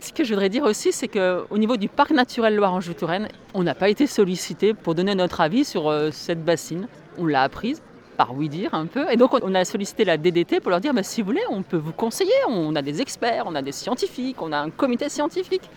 [0.01, 3.75] Ce que je voudrais dire aussi, c'est qu'au niveau du parc naturel Loire-Anjou-Touraine, on n'a
[3.75, 6.87] pas été sollicité pour donner notre avis sur euh, cette bassine.
[7.19, 7.81] On l'a apprise
[8.15, 9.05] par oui dire un peu.
[9.11, 11.61] Et donc on a sollicité la DDT pour leur dire bah, si vous voulez, on
[11.61, 12.33] peut vous conseiller.
[12.47, 15.69] On a des experts, on a des scientifiques, on a un comité scientifique.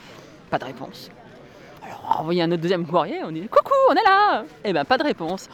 [0.50, 1.10] Pas de réponse.
[1.82, 4.72] Alors on a envoyé un autre deuxième courrier, on dit coucou, on est là Et
[4.72, 5.48] bien pas de réponse.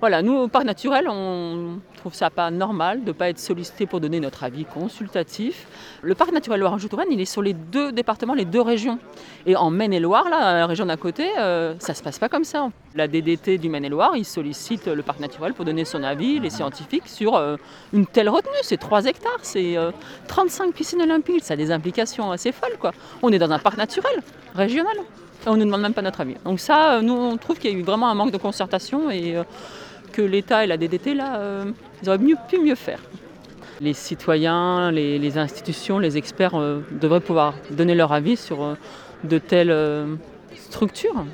[0.00, 3.86] Voilà, nous au parc naturel, on trouve ça pas normal de ne pas être sollicité
[3.86, 5.66] pour donner notre avis consultatif.
[6.02, 8.98] Le parc naturel Loire-Anjou-Touraine, il est sur les deux départements, les deux régions.
[9.46, 12.68] Et en Maine-et-Loire, la région d'à côté, euh, ça se passe pas comme ça.
[12.94, 17.08] La DDT du Maine-et-Loire, il sollicite le parc naturel pour donner son avis, les scientifiques,
[17.08, 17.56] sur euh,
[17.94, 18.52] une telle retenue.
[18.60, 19.78] C'est 3 hectares, c'est
[20.28, 22.76] 35 piscines olympiques, ça a des implications assez folles.
[22.78, 22.92] Quoi.
[23.22, 24.20] On est dans un parc naturel,
[24.54, 24.96] régional.
[25.46, 26.36] On ne nous demande même pas notre avis.
[26.44, 29.10] Donc ça, euh, nous, on trouve qu'il y a eu vraiment un manque de concertation
[29.10, 29.36] et
[30.14, 31.64] que l'État et la DDT, là, euh,
[32.02, 33.00] ils auraient mieux, pu mieux faire.
[33.80, 38.74] Les citoyens, les, institutions, les experts euh, devraient pouvoir donner leur avis sur euh,
[39.24, 39.74] de telles
[40.54, 41.24] structures.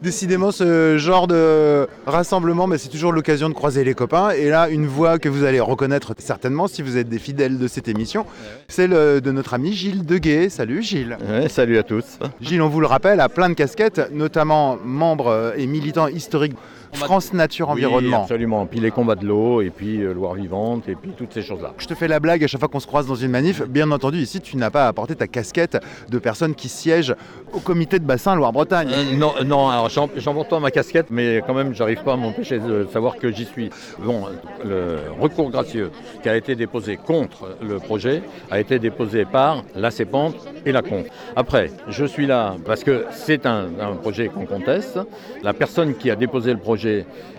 [0.00, 4.30] Décidément, ce genre de rassemblement, mais c'est toujours l'occasion de croiser les copains.
[4.30, 7.66] Et là, une voix que vous allez reconnaître certainement si vous êtes des fidèles de
[7.66, 8.24] cette émission,
[8.68, 10.50] celle de notre ami Gilles Deguet.
[10.50, 11.18] Salut Gilles.
[11.48, 12.04] salut à tous.
[12.40, 16.54] Gilles, on vous le rappelle, a plein de casquettes, notamment membre et militant historique
[16.92, 18.22] France Nature Environnement.
[18.22, 18.66] absolument.
[18.66, 21.74] Puis les combats de l'eau, et puis euh, Loire Vivante, et puis toutes ces choses-là.
[21.78, 23.62] Je te fais la blague à chaque fois qu'on se croise dans une manif.
[23.62, 27.14] Bien entendu, ici, tu n'as pas apporté ta casquette de personne qui siège
[27.52, 28.88] au comité de bassin Loire-Bretagne.
[28.92, 32.86] Euh, non, non, alors j'emporte ma casquette, mais quand même, j'arrive pas à m'empêcher de
[32.92, 33.70] savoir que j'y suis.
[34.00, 34.26] Bon,
[34.64, 35.90] le recours gracieux
[36.22, 40.32] qui a été déposé contre le projet a été déposé par la CEPANT
[40.64, 41.06] et la CONF.
[41.36, 43.68] Après, je suis là parce que c'est un
[44.00, 44.98] projet qu'on conteste.
[45.42, 46.77] La personne qui a déposé le projet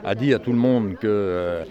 [0.03, 1.63] a dit à tout le monde qu'il euh,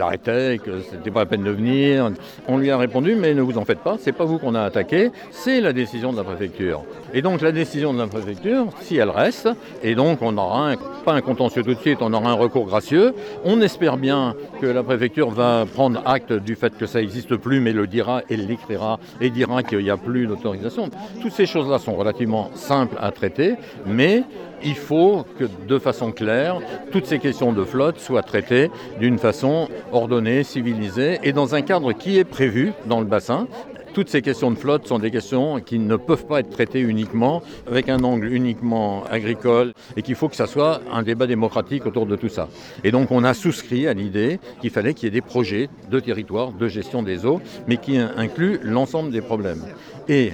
[0.00, 2.10] arrêtait, que c'était pas la peine de venir.
[2.48, 4.62] On lui a répondu, mais ne vous en faites pas, c'est pas vous qu'on a
[4.62, 6.84] attaqué, c'est la décision de la préfecture.
[7.14, 9.48] Et donc la décision de la préfecture, si elle reste,
[9.82, 13.14] et donc on aura pas un contentieux tout de suite, on aura un recours gracieux.
[13.44, 17.60] On espère bien que la préfecture va prendre acte du fait que ça n'existe plus,
[17.60, 20.90] mais le dira et l'écrira et dira qu'il n'y a plus d'autorisation.
[21.20, 23.54] Toutes ces choses-là sont relativement simples à traiter,
[23.86, 24.22] mais
[24.64, 26.58] il faut que de façon claire,
[26.92, 31.92] toutes ces questions de flotte soient traitées d'une façon ordonnée, civilisée et dans un cadre
[31.92, 33.46] qui est prévu dans le bassin.
[33.94, 37.42] Toutes ces questions de flotte sont des questions qui ne peuvent pas être traitées uniquement
[37.66, 42.06] avec un angle uniquement agricole et qu'il faut que ça soit un débat démocratique autour
[42.06, 42.48] de tout ça.
[42.84, 46.00] Et donc on a souscrit à l'idée qu'il fallait qu'il y ait des projets de
[46.00, 49.62] territoire, de gestion des eaux, mais qui incluent l'ensemble des problèmes.
[50.08, 50.32] Et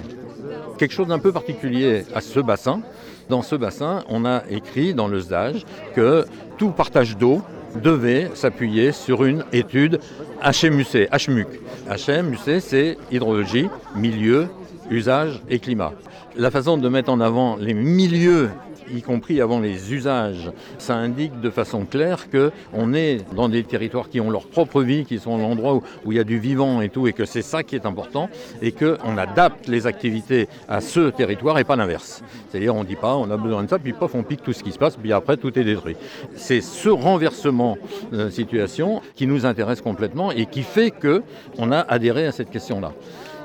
[0.77, 2.81] quelque chose d'un peu particulier à ce bassin,
[3.29, 5.65] dans ce bassin, on a écrit dans le SDAGE
[5.95, 6.25] que
[6.59, 7.41] tout partage d'eau
[7.81, 9.99] devait s'appuyer sur une étude
[10.43, 11.47] HMUC, HMUC.
[11.87, 14.49] HMUC, c'est hydrologie, milieu,
[14.91, 15.93] usage et climat.
[16.35, 18.49] La façon de mettre en avant les milieux
[18.93, 20.51] y compris avant les usages.
[20.77, 25.05] Ça indique de façon claire qu'on est dans des territoires qui ont leur propre vie,
[25.05, 27.63] qui sont l'endroit où, il y a du vivant et tout, et que c'est ça
[27.63, 28.29] qui est important,
[28.61, 32.23] et qu'on adapte les activités à ce territoire et pas l'inverse.
[32.49, 34.53] C'est-à-dire on ne dit pas on a besoin de ça, puis pof, on pique tout
[34.53, 35.95] ce qui se passe, puis après tout est détruit.
[36.35, 37.77] C'est ce renversement
[38.11, 42.93] de situation qui nous intéresse complètement et qui fait qu'on a adhéré à cette question-là.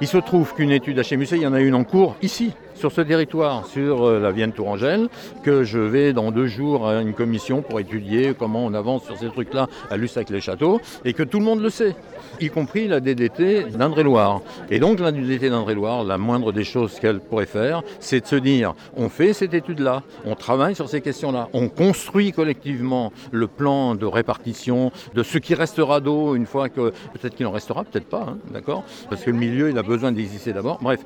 [0.00, 2.52] Il se trouve qu'une étude HMUC, il y en a une en cours ici,
[2.85, 5.09] sur ce territoire, sur euh, la Vienne Tourangelle,
[5.42, 9.16] que je vais dans deux jours à une commission pour étudier comment on avance sur
[9.16, 11.97] ces trucs-là à Lussac-les-Châteaux, et que tout le monde le sait,
[12.42, 14.42] y compris la DDT d'Indre-et-Loire.
[14.68, 18.37] Et donc la DDT d'Indre-et-Loire, la moindre des choses qu'elle pourrait faire, c'est de se
[18.37, 23.94] dire, on fait cette étude-là, on travaille sur ces questions-là, on construit collectivement le plan
[23.94, 28.11] de répartition de ce qui restera d'eau une fois que, peut-être qu'il en restera, peut-être
[28.11, 28.85] pas, hein, d'accord?
[29.09, 30.81] Parce que le milieu, il a besoin d'exister d'abord.
[30.83, 31.01] Bref,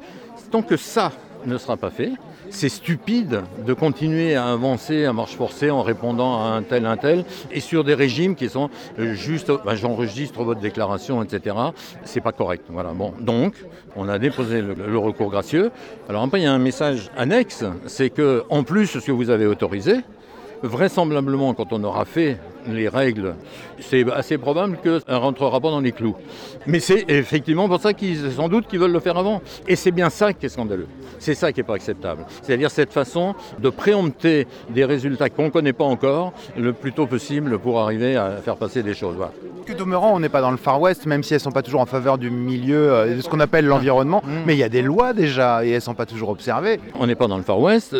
[0.51, 1.13] tant que ça,
[1.47, 2.13] ne sera pas fait.
[2.51, 6.97] C'est stupide de continuer à avancer à marche forcée en répondant à un tel, un
[6.97, 11.57] tel, et sur des régimes qui sont juste, ben, j'enregistre votre déclaration, etc.
[12.05, 12.65] C'est pas correct.
[12.69, 12.93] Voilà.
[12.93, 13.55] Bon, donc,
[13.97, 15.71] on a déposé le, recours gracieux.
[16.09, 19.31] Alors après, il y a un message annexe, c'est que en plus ce que vous
[19.31, 19.97] avez autorisé,
[20.63, 23.35] vraisemblablement, quand on aura fait les règles,
[23.81, 26.17] c'est assez probable qu'elle ne rentrera pas dans les clous.
[26.67, 29.41] Mais c'est effectivement pour ça qu'ils sans doute qu'ils veulent le faire avant.
[29.67, 30.89] Et c'est bien ça qui est scandaleux.
[31.19, 32.27] C'est ça qui n'est pas acceptable.
[32.43, 37.07] C'est-à-dire cette façon de préempter des résultats qu'on ne connaît pas encore le plus tôt
[37.07, 39.17] possible pour arriver à faire passer des choses.
[39.17, 39.33] Voilà.
[39.67, 41.63] Que demeurant, on n'est pas dans le Far West, même si elles ne sont pas
[41.63, 44.23] toujours en faveur du milieu, euh, de ce qu'on appelle l'environnement.
[44.25, 44.31] Mmh.
[44.47, 46.81] Mais il y a des lois déjà et elles ne sont pas toujours observées.
[46.99, 47.97] On n'est pas dans le Far West.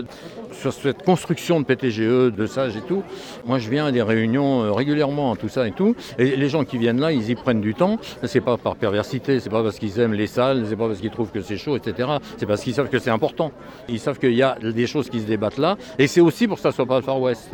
[0.61, 3.05] Sur cette construction de PTGE, de SAGE et tout,
[3.47, 5.95] moi je viens à des réunions euh, régulièrement, tout ça et tout.
[6.19, 7.99] Et les gens qui viennent là, ils y prennent du temps.
[8.25, 11.13] C'est pas par perversité, c'est pas parce qu'ils aiment les salles, c'est pas parce qu'ils
[11.13, 12.09] trouvent que c'est chaud, etc.
[12.39, 13.53] C'est parce qu'ils savent que c'est important.
[13.89, 15.77] Ils savent qu'il y a des choses qui se débattent là.
[15.97, 17.51] Et c'est aussi pour que ça soit pas le Far West.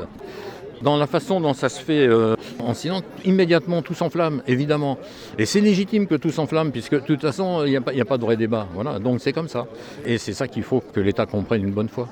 [0.80, 4.98] Dans la façon dont ça se fait euh, en silence, immédiatement tout s'enflamme, évidemment.
[5.38, 8.16] Et c'est légitime que tout s'enflamme, puisque de toute façon, il n'y a, a pas
[8.16, 8.66] de vrai débat.
[8.72, 9.66] Voilà, donc c'est comme ça.
[10.06, 12.08] Et c'est ça qu'il faut que l'État comprenne une bonne fois.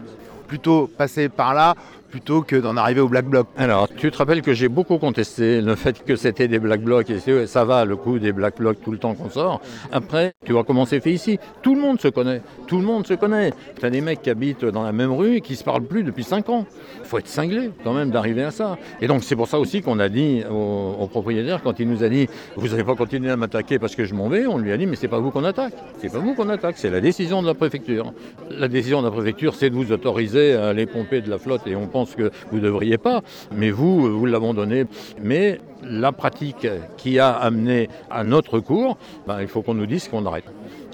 [0.52, 1.74] Plutôt passer par là
[2.12, 3.46] plutôt que d'en arriver au Black Bloc.
[3.56, 7.08] Alors, tu te rappelles que j'ai beaucoup contesté le fait que c'était des Black Blocs,
[7.08, 9.62] et ça va le coup des Black Blocs tout le temps qu'on sort.
[9.90, 11.38] Après, tu vois comment c'est fait ici.
[11.62, 12.42] Tout le monde se connaît.
[12.66, 13.52] Tout le monde se connaît.
[13.80, 16.04] Tu as des mecs qui habitent dans la même rue et qui se parlent plus
[16.04, 16.66] depuis 5 ans.
[17.00, 18.76] Il faut être cinglé quand même d'arriver à ça.
[19.00, 22.04] Et donc, c'est pour ça aussi qu'on a dit au, au propriétaire, quand il nous
[22.04, 24.70] a dit Vous n'allez pas continuer à m'attaquer parce que je m'en vais, on lui
[24.72, 25.72] a dit Mais c'est pas vous qu'on attaque.
[25.96, 28.12] C'est pas vous qu'on attaque, c'est la décision de la préfecture.
[28.50, 31.66] La décision de la préfecture, c'est de vous autoriser à aller pomper de la flotte
[31.66, 33.22] et on pense que vous ne devriez pas,
[33.54, 34.84] mais vous, vous l'abandonnez.
[35.22, 40.08] Mais la pratique qui a amené à notre cours, ben, il faut qu'on nous dise
[40.08, 40.44] qu'on arrête.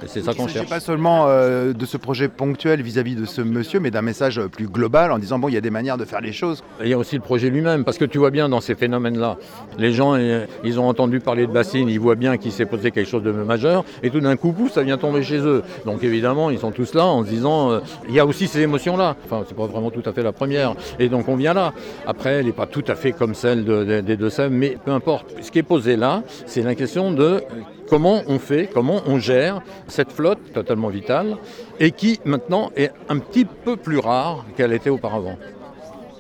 [0.07, 0.69] C'est ça Il qu'on cherche.
[0.69, 4.69] pas seulement euh, de ce projet ponctuel vis-à-vis de ce monsieur, mais d'un message plus
[4.69, 6.63] global en disant bon, il y a des manières de faire les choses.
[6.83, 9.37] Il y a aussi le projet lui-même, parce que tu vois bien dans ces phénomènes-là,
[9.79, 12.91] les gens, eh, ils ont entendu parler de bassines, ils voient bien qu'il s'est posé
[12.91, 15.63] quelque chose de majeur, et tout d'un coup, pouf, ça vient tomber chez eux.
[15.85, 18.61] Donc évidemment, ils sont tous là en se disant, euh, il y a aussi ces
[18.61, 19.17] émotions-là.
[19.25, 20.75] Enfin, c'est pas vraiment tout à fait la première.
[20.99, 21.73] Et donc on vient là.
[22.07, 24.77] Après, elle n'est pas tout à fait comme celle de- de- des deux Sèvres, mais
[24.85, 25.35] peu importe.
[25.43, 27.41] Ce qui est posé là, c'est la question de euh,
[27.89, 31.37] comment on fait, comment on gère cette flotte totalement vitale,
[31.81, 35.39] et qui maintenant est un petit peu plus rare qu'elle était auparavant.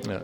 [0.04, 0.22] Voilà.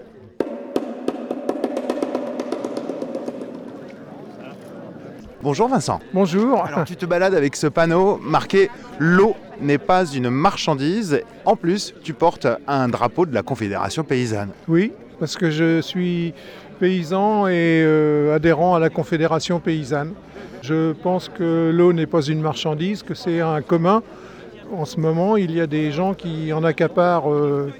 [5.42, 6.00] Bonjour Vincent.
[6.14, 6.64] Bonjour.
[6.64, 11.20] Alors tu te balades avec ce panneau marqué L'eau n'est pas une marchandise.
[11.44, 14.50] En plus, tu portes un drapeau de la Confédération paysanne.
[14.68, 16.32] Oui, parce que je suis
[16.80, 20.14] paysan et euh, adhérent à la Confédération paysanne.
[20.66, 24.02] Je pense que l'eau n'est pas une marchandise, que c'est un commun.
[24.72, 27.70] En ce moment, il y a des gens qui en accaparent euh,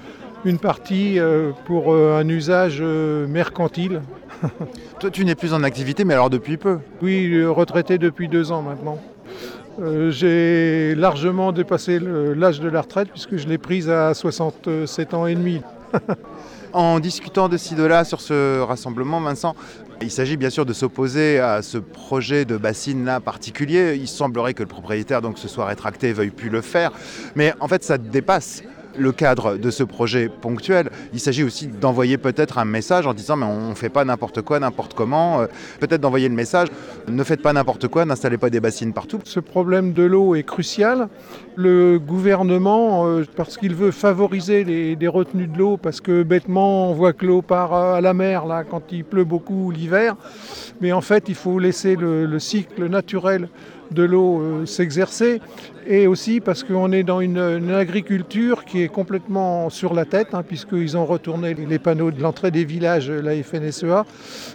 [0.45, 4.03] une partie euh, pour euh, un usage mercantile.
[4.99, 6.77] Toi, tu n'es plus en activité, mais alors depuis peu.
[7.01, 8.99] Oui, retraité depuis deux ans maintenant.
[9.81, 15.25] Euh, J'ai largement dépassé l'âge de la retraite puisque je l'ai prise à 67 ans
[15.25, 15.59] et demi.
[16.75, 19.55] En discutant de ci, de là sur ce rassemblement, Vincent,
[20.01, 23.95] il s'agit bien sûr de s'opposer à ce projet de bassine là particulier.
[23.95, 26.91] Il semblerait que le propriétaire donc se soit rétracté et veuille plus le faire.
[27.33, 28.61] Mais en fait, ça dépasse
[28.97, 30.89] le cadre de ce projet ponctuel.
[31.13, 34.41] Il s'agit aussi d'envoyer peut-être un message en disant mais on ne fait pas n'importe
[34.41, 35.41] quoi, n'importe comment.
[35.41, 35.47] Euh,
[35.79, 36.69] Peut-être d'envoyer le message
[37.07, 39.19] ne faites pas n'importe quoi, n'installez pas des bassines partout.
[39.23, 41.09] Ce problème de l'eau est crucial.
[41.55, 46.93] Le gouvernement, euh, parce qu'il veut favoriser les, retenues de l'eau, parce que bêtement on
[46.93, 50.15] voit que l'eau part euh, à la mer quand il pleut beaucoup l'hiver,
[50.81, 53.49] mais en fait il faut laisser le cycle naturel
[53.91, 55.41] de l'eau euh, s'exercer
[55.87, 60.43] et aussi parce qu'on est dans une, agriculture qui est complètement sur la tête, hein,
[60.43, 64.05] puisqu'ils ont retourné les panneaux de l'entrée des villages, la FNSEA,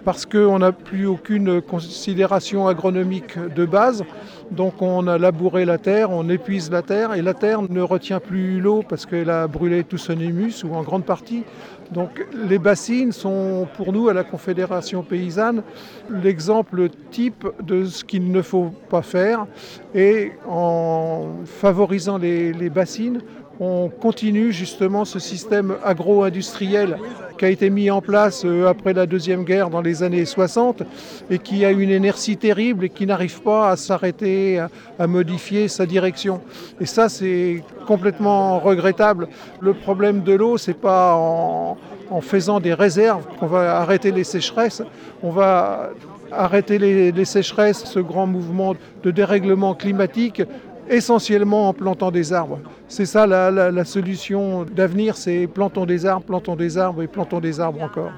[0.04, 4.04] parce qu'on n'a plus aucune considération agronomique de base.
[4.50, 8.20] Donc on a labouré la terre, on épuise la terre, et la terre ne retient
[8.20, 11.44] plus l'eau parce qu'elle a brûlé tout son humus, ou en grande partie.
[11.92, 15.62] Donc les bassines sont pour nous à la Confédération paysanne
[16.08, 19.46] l'exemple type de ce qu'il ne faut pas faire.
[19.94, 23.20] Et en favorisant les, bassines,
[23.60, 26.96] on continue justement ce système agro-industriel
[27.38, 30.82] qui a été mis en place euh, après la Deuxième Guerre dans les années 60
[31.30, 34.58] et qui a une inertie terrible et qui n'arrive pas à s'arrêter,
[34.98, 36.40] à, modifier sa direction.
[36.80, 39.28] Et ça, c'est complètement regrettable.
[39.60, 41.76] Le problème de l'eau, c'est pas en,
[42.22, 44.82] faisant des réserves qu'on va arrêter les sécheresses.
[45.22, 45.90] On va
[46.32, 50.42] arrêter les sécheresses, ce grand mouvement de dérèglement climatique
[50.90, 52.58] essentiellement en plantant des arbres.
[52.88, 57.40] C'est ça la, la solution d'avenir, c'est plantons des arbres, plantons des arbres et plantons
[57.40, 58.10] des arbres encore.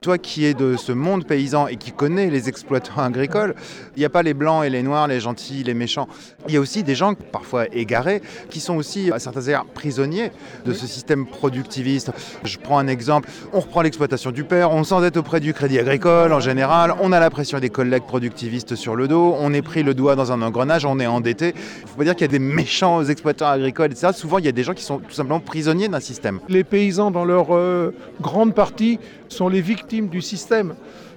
[0.00, 3.56] Toi qui es de ce monde paysan et qui connais les exploitants agricoles,
[3.96, 6.06] il n'y a pas les blancs et les noirs, les gentils, les méchants.
[6.46, 10.30] Il y a aussi des gens, parfois égarés, qui sont aussi à certains égards prisonniers
[10.64, 12.12] de ce système productiviste.
[12.44, 16.32] Je prends un exemple, on reprend l'exploitation du père, on s'endette auprès du crédit agricole
[16.32, 19.82] en général, on a la pression des collègues productivistes sur le dos, on est pris
[19.82, 21.54] le doigt dans un engrenage, on est endetté.
[21.82, 24.12] Il faut pas dire qu'il y a des méchants exploitants agricoles, etc.
[24.14, 26.38] Souvent, il y a des gens qui sont tout simplement prisonniers d'un système.
[26.48, 30.74] Les paysans, dans leur euh, grande partie, sont les victimes du système.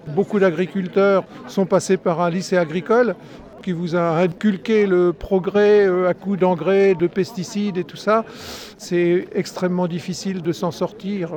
[0.07, 3.15] Beaucoup d'agriculteurs sont passés par un lycée agricole
[3.61, 8.25] qui vous a inculqué le progrès euh, à coup d'engrais, de pesticides et tout ça.
[8.77, 11.31] C'est extrêmement difficile de s'en sortir.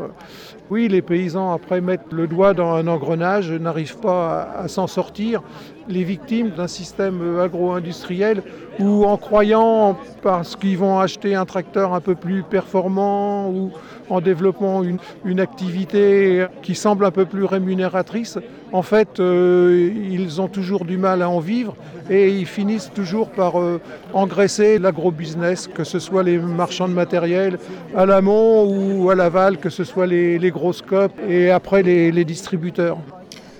[0.70, 5.42] Oui, les paysans, après, mettent le doigt dans un engrenage, n'arrivent pas à, s'en sortir.
[5.88, 8.42] Les victimes d'un système agro-industriel
[8.78, 13.72] où, en croyant, parce qu'ils vont acheter un tracteur un peu plus performant ou
[14.08, 18.38] en développant une, activité qui semble un peu plus rémunératrice,
[18.72, 21.76] en fait, euh, ils ont toujours du mal à en vivre
[22.10, 23.80] et ils finissent toujours par euh,
[24.12, 27.58] engraisser l'agro-business, que ce soit les marchands de matériel
[27.96, 32.12] à l'amont ou à l'aval, que ce soit les, les gros scopes et après les,
[32.12, 32.98] les distributeurs.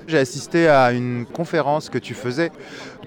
[0.06, 2.50] J'ai assisté à une conférence que tu faisais,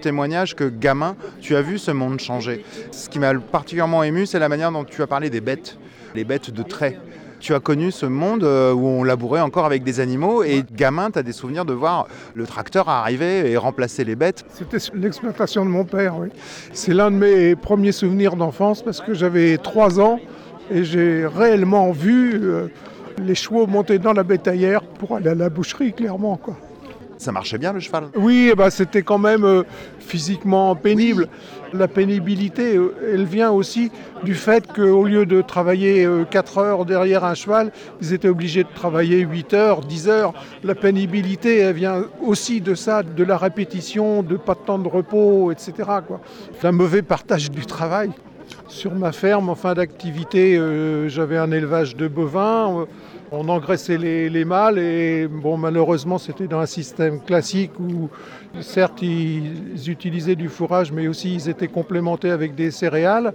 [0.02, 2.65] témoignage que gamin, tu as vu ce monde changer.
[2.91, 5.78] Ce qui m'a particulièrement ému, c'est la manière dont tu as parlé des bêtes,
[6.15, 6.97] les bêtes de trait.
[7.39, 11.12] Tu as connu ce monde euh, où on labourait encore avec des animaux et gamin,
[11.12, 14.45] tu as des souvenirs de voir le tracteur arriver et remplacer les bêtes.
[14.50, 16.30] C'était l'exploitation de mon père, oui.
[16.73, 20.19] C'est l'un de mes premiers souvenirs d'enfance parce que j'avais 3 ans
[20.71, 22.67] et j'ai réellement vu euh,
[23.19, 26.38] les chevaux monter dans la bétaillère pour aller à la boucherie, clairement.
[26.38, 26.58] Quoi.
[27.17, 28.06] Ça marchait bien le cheval?
[28.15, 29.63] Oui, bah, c'était quand même euh,
[30.00, 31.28] physiquement pénible.
[31.74, 33.92] La pénibilité, euh, elle vient aussi
[34.24, 38.64] du fait qu'au lieu de travailler 4 euh, heures derrière un cheval, ils étaient obligés
[38.64, 40.34] de travailler 8 heures, 10 heures.
[40.64, 44.88] La pénibilité, elle vient aussi de ça, de la répétition, de pas de temps de
[44.88, 45.74] repos, etc.
[46.60, 48.12] C'est un mauvais partage du travail.
[48.70, 50.60] Sur ma ferme, en fin d'activité,
[51.08, 52.86] j'avais un élevage de bovins.
[53.30, 58.10] On engraissait les, mâles et bon, malheureusement c'était dans un système classique où
[58.62, 63.34] certes ils utilisaient du fourrage mais aussi ils étaient complémentés avec des céréales.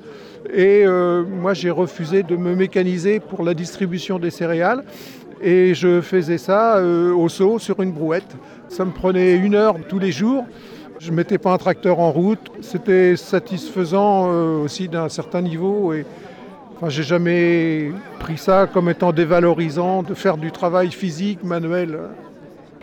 [0.51, 4.83] Et euh, moi j'ai refusé de me mécaniser pour la distribution des céréales
[5.43, 8.35] et je faisais ça euh, au seau sur une brouette.
[8.69, 10.47] Ça me prenait une heure tous les jours.
[11.01, 12.51] Je ne mettais pas un tracteur en route.
[12.63, 15.93] C'était satisfaisant euh, aussi d'un certain niveau.
[15.93, 16.07] Et,
[16.89, 21.97] J'ai jamais pris ça comme étant dévalorisant de faire du travail physique, manuel.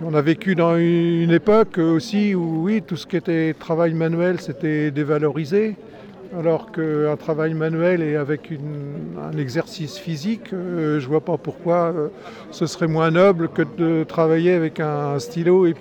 [0.01, 4.39] on a vécu dans une époque aussi où oui, tout ce qui était travail manuel,
[4.39, 5.75] c'était dévalorisé.
[6.37, 11.91] Alors qu'un travail manuel et avec un exercice physique, euh, je ne vois pas pourquoi
[11.91, 12.07] euh,
[12.51, 15.65] ce serait moins noble que de travailler avec un stylo.
[15.65, 15.73] Et...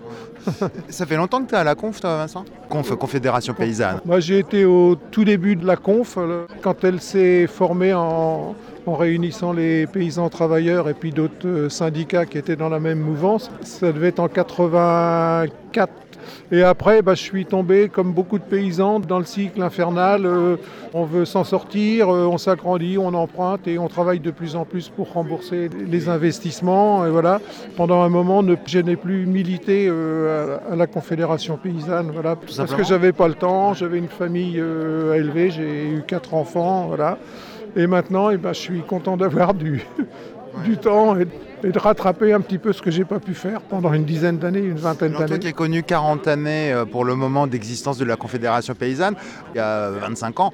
[0.88, 2.44] Ça fait longtemps que tu es à la conf, toi, Vincent?
[2.70, 4.00] Conf, Confédération Paysanne.
[4.06, 6.16] Moi, j'ai été au tout début de la conf,
[6.62, 8.54] quand elle s'est formée en,
[8.88, 13.00] en réunissant les paysans travailleurs et puis d'autres euh, syndicats qui étaient dans la même
[13.00, 13.50] mouvance.
[13.62, 15.92] Ça devait être en 84
[16.50, 20.24] et après, bah, je suis tombé, comme beaucoup de paysans, dans le cycle infernal.
[20.24, 20.56] Euh,
[20.94, 24.64] on veut s'en sortir, euh, on s'agrandit, on emprunte et on travaille de plus en
[24.64, 27.06] plus pour rembourser les investissements.
[27.06, 27.40] Et voilà.
[27.76, 32.84] Pendant un moment, je n'ai plus milité euh, à, la Confédération paysanne, voilà, parce que
[32.84, 33.74] j'avais pas le temps.
[33.74, 37.18] J'avais une famille à élever, j'ai eu quatre enfants, voilà.
[37.76, 39.82] Et maintenant, eh ben, je suis content d'avoir du,
[40.64, 41.26] du temps et,
[41.62, 44.60] de rattraper un petit peu ce que j'ai pas pu faire pendant une dizaine d'années,
[44.60, 45.26] une vingtaine d'années.
[45.26, 49.14] Toi qui as connu 40 années euh, pour le moment d'existence de la Confédération paysanne,
[49.54, 50.52] il y a 25 ans,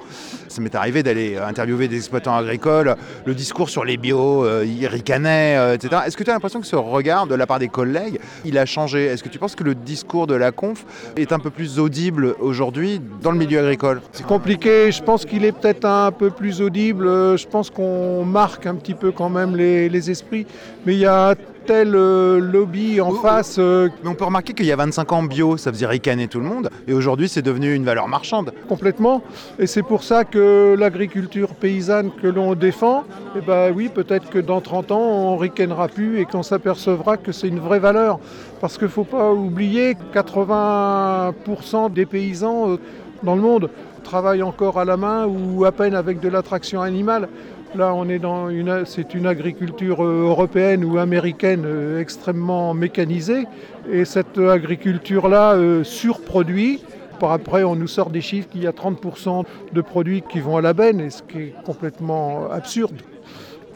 [0.49, 4.87] ça m'est arrivé d'aller interviewer des exploitants agricoles, le discours sur les bio, euh, ils
[4.87, 6.03] ricanaient, euh, etc.
[6.07, 8.67] Est-ce que tu as l'impression que ce regard de la part des collègues, il a
[8.67, 9.05] changé?
[9.05, 10.85] Est-ce que tu penses que le discours de la conf
[11.17, 14.01] est un peu plus audible aujourd'hui dans le milieu agricole?
[14.13, 18.67] C'est compliqué, je pense qu'il est peut-être un peu plus audible, je pense qu'on marque
[18.67, 20.47] un petit peu quand même les les esprits.
[20.87, 21.35] Mais il y a
[21.67, 23.57] tel euh, lobby en face.
[23.59, 26.39] Euh, mais on peut remarquer qu'il y a 25 ans, bio, ça faisait ricaner tout
[26.39, 26.71] le monde.
[26.87, 28.53] Et aujourd'hui, c'est devenu une valeur marchande.
[28.69, 29.23] Complètement.
[29.59, 33.05] Et c'est pour ça que l'agriculture paysanne que l'on défend,
[33.37, 37.33] eh ben oui, peut-être que dans 30 ans, on ricanera plus et qu'on s'apercevra que
[37.33, 38.19] c'est une vraie valeur.
[38.61, 42.77] Parce qu'il ne faut pas oublier que 80% des paysans euh,
[43.23, 43.71] dans le monde
[44.05, 47.29] travaillent encore à la main ou à peine avec de l'attraction animale.
[47.75, 53.47] Là, on est dans une, c'est une agriculture euh, européenne ou américaine euh, extrêmement mécanisée.
[53.91, 56.81] Et cette agriculture-là euh, surproduit
[57.19, 60.57] Par après, on nous sort des chiffres qu'il y a 30% de produits qui vont
[60.57, 62.95] à la benne, et ce qui est complètement absurde.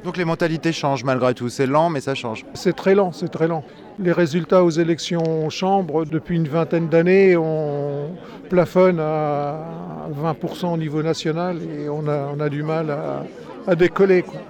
[0.04, 1.48] Donc les mentalités changent malgré tout.
[1.48, 2.44] C'est lent, mais ça change.
[2.54, 3.64] C'est très lent, c'est très lent.
[3.98, 8.10] Les résultats aux élections chambres, depuis une vingtaine d'années, on
[8.48, 9.56] plafonne à
[10.22, 13.24] 20% au niveau national et on a, on a du mal à,
[13.68, 14.22] à décoller.
[14.22, 14.40] Quoi.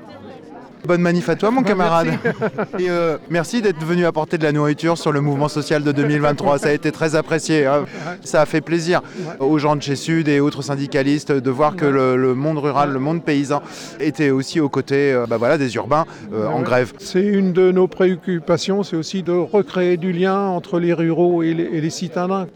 [0.87, 2.07] Bonne manif à toi, mon camarade.
[2.25, 2.39] Merci.
[2.85, 6.61] Et euh, merci d'être venu apporter de la nourriture sur le mouvement social de 2023.
[6.61, 7.67] Ça a été très apprécié.
[7.67, 7.85] hein.
[8.23, 9.03] Ça a fait plaisir
[9.41, 12.93] aux gens de chez Sud et autres syndicalistes de voir que le, le monde rural,
[12.93, 13.61] le monde paysan
[13.99, 16.93] était aussi aux côtés euh, bah voilà, des urbains euh, en grève.
[16.99, 21.55] C'est une de nos préoccupations, c'est aussi de recréer du lien entre les ruraux et
[21.55, 22.47] les, et les citadins.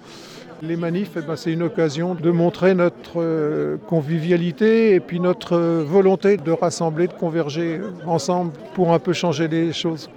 [0.64, 5.56] Les manifs, eh ben, c'est une occasion de montrer notre euh, convivialité et puis notre
[5.56, 10.08] euh, volonté de rassembler, de converger ensemble pour un peu changer les choses.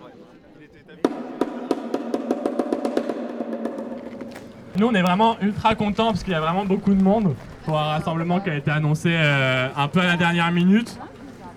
[4.77, 7.33] Nous, on est vraiment ultra contents parce qu'il y a vraiment beaucoup de monde
[7.63, 10.99] pour un rassemblement qui a été annoncé euh, un peu à la dernière minute.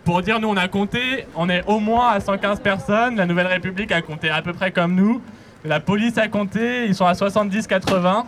[0.07, 3.17] Pour dire, nous, on a compté, on est au moins à 115 personnes.
[3.17, 5.21] La Nouvelle République a compté à peu près comme nous.
[5.65, 8.25] La police a compté, ils sont à 70-80.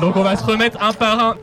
[0.00, 1.34] Donc on va se remettre un par un.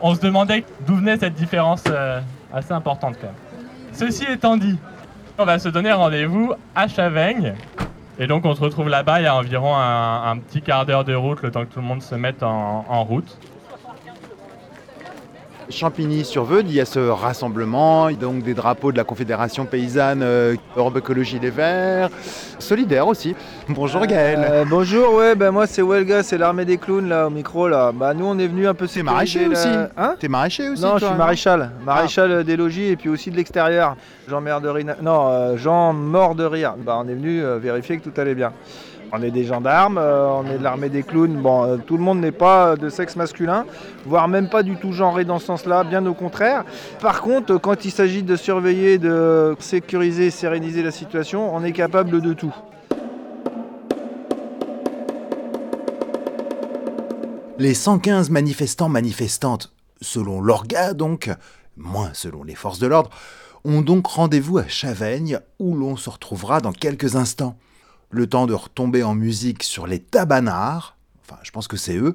[0.00, 2.20] On se demandait d'où venait cette différence euh,
[2.52, 3.16] assez importante.
[3.92, 4.78] Ceci étant dit,
[5.38, 7.54] on va se donner rendez-vous à Chavaigne.
[8.18, 11.14] Et donc on se retrouve là-bas, il y a environ un, petit quart d'heure de
[11.14, 13.38] route, le temps que tout le monde se mette en route.
[15.70, 20.96] Champigny-sur-Veude, il y a ce rassemblement, donc des drapeaux de la Confédération paysanne euh, Europe
[20.96, 22.10] Écologie Les Verts,
[22.58, 23.34] solidaire aussi.
[23.68, 24.46] Bonjour Gaël.
[24.48, 27.92] Euh, bonjour, ouais, ben moi c'est Welga, c'est l'armée des clowns là au micro là.
[27.92, 30.98] Bah nous on est venu un peu T'es maraîcher aussi Hein T'es maraîcher aussi Non,
[30.98, 33.96] je suis maréchal, maréchal euh, des logis et puis aussi de l'extérieur.
[34.28, 34.96] Jean de rire.
[35.02, 36.74] Non, euh, Jean mort de rire.
[36.78, 38.52] Bah on est venu euh, vérifier que tout allait bien.
[39.12, 41.40] On est des gendarmes, euh, on est de l'armée des clowns.
[41.40, 43.64] Bon, euh, tout le monde n'est pas euh, de sexe masculin,
[44.04, 46.64] voire même pas du tout genré dans ce sens-là, bien au contraire.
[47.00, 52.20] Par contre, quand il s'agit de surveiller, de sécuriser, séréniser la situation, on est capable
[52.20, 52.54] de tout.
[57.56, 61.30] Les 115 manifestants manifestantes, selon l'orga donc,
[61.76, 63.10] moins selon les forces de l'ordre,
[63.64, 67.56] ont donc rendez-vous à Chavaigne où l'on se retrouvera dans quelques instants.
[68.14, 72.14] Le temps de retomber en musique sur les Tabanards, enfin je pense que c'est eux,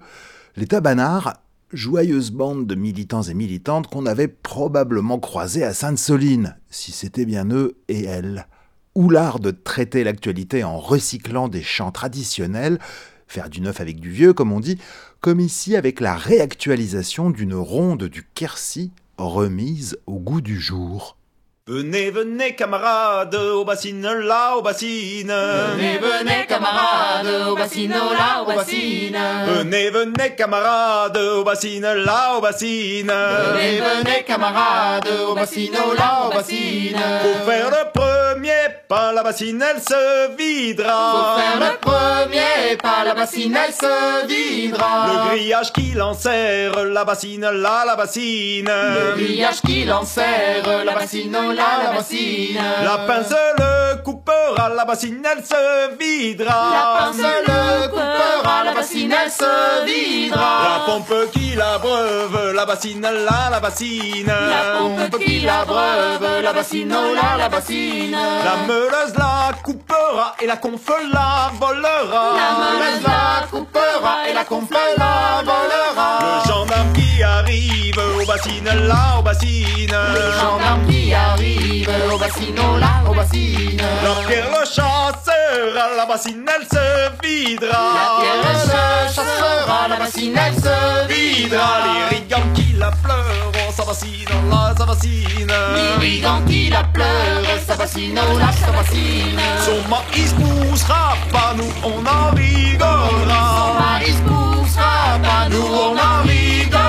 [0.56, 1.34] les Tabanards,
[1.74, 7.50] joyeuse bande de militants et militantes qu'on avait probablement croisés à Sainte-Soline, si c'était bien
[7.52, 8.48] eux et elles.
[8.96, 12.80] Ou l'art de traiter l'actualité en recyclant des chants traditionnels,
[13.28, 14.78] faire du neuf avec du vieux comme on dit,
[15.20, 21.18] comme ici avec la réactualisation d'une ronde du Quercy remise au goût du jour.
[21.72, 25.32] Venez, venez camarades, au bassine là, au bassine.
[25.32, 29.16] Venez, venez, camarades, au bassine, là, au bassine.
[29.46, 33.12] Venez, venez camarades, au bassine là, au bassine.
[33.12, 36.98] Venez, venez, camarades, au bassine, là, au bassine.
[37.22, 41.12] Pour faire le premier pas, la bassine elle se videra.
[41.12, 45.06] Pour faire le premier pas, la bassine elle se videra.
[45.08, 48.66] Le grillage qui l'enserre, la bassine là, la bassine.
[48.66, 52.60] Le grillage qui l'enserre, la bassine, là, la bassine.
[52.84, 56.70] La pince le coupera, la bassine elle se videra.
[56.74, 60.40] La pince le coupera, la bassine elle se videra.
[60.64, 64.28] La pompe qui l'abreuve, la bassine là, la bassine.
[64.28, 68.12] La pompe qui l'abreuve, la bassine, là, la bassine.
[68.12, 72.24] La meuleuse la coupera et la confe la volera.
[72.36, 76.44] La meuleuse la coupera et la confe la volera.
[77.38, 79.96] Arrive au bassine là, au bassine.
[80.14, 83.82] Le gendarme qui arrive au bassine, là, au bassine.
[84.04, 87.84] La pierre le chasseur à la bassine elle se videra.
[87.96, 88.54] La pierre le
[89.14, 91.70] chassera, la bassine elle se videra.
[91.86, 95.54] Les rigands qui la pleurent, sa bassine là, sa bassine.
[95.76, 99.40] Les rigands qui la pleurent, sa bassine, là, sa bassine.
[99.66, 103.42] Son maïs poussera pas, nous on en rigolera.
[103.58, 106.89] Son maïs poussera pas, nous on en rigolera.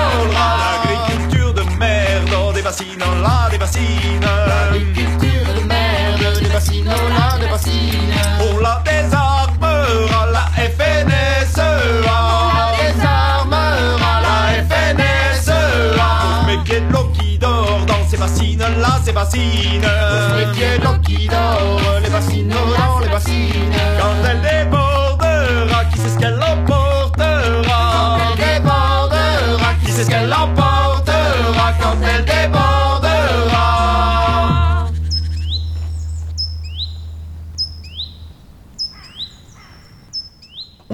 [3.01, 4.19] Merde, des bassines bassines.
[4.21, 8.13] L'agriculture de merde, des bassines là, des bassines.
[8.39, 11.69] On la désarmera, la FNSEA.
[12.05, 14.37] On la désarmera, la
[14.69, 16.09] FNSEA.
[16.45, 19.81] Mais qu'il y ait de l'eau qui dort dans ces bassines là, ces bassines.
[19.81, 21.50] De l'eau qui dort,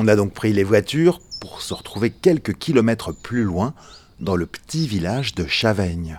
[0.07, 3.73] On a donc pris les voitures pour se retrouver quelques kilomètres plus loin
[4.21, 6.17] dans le petit village de Chavaigne.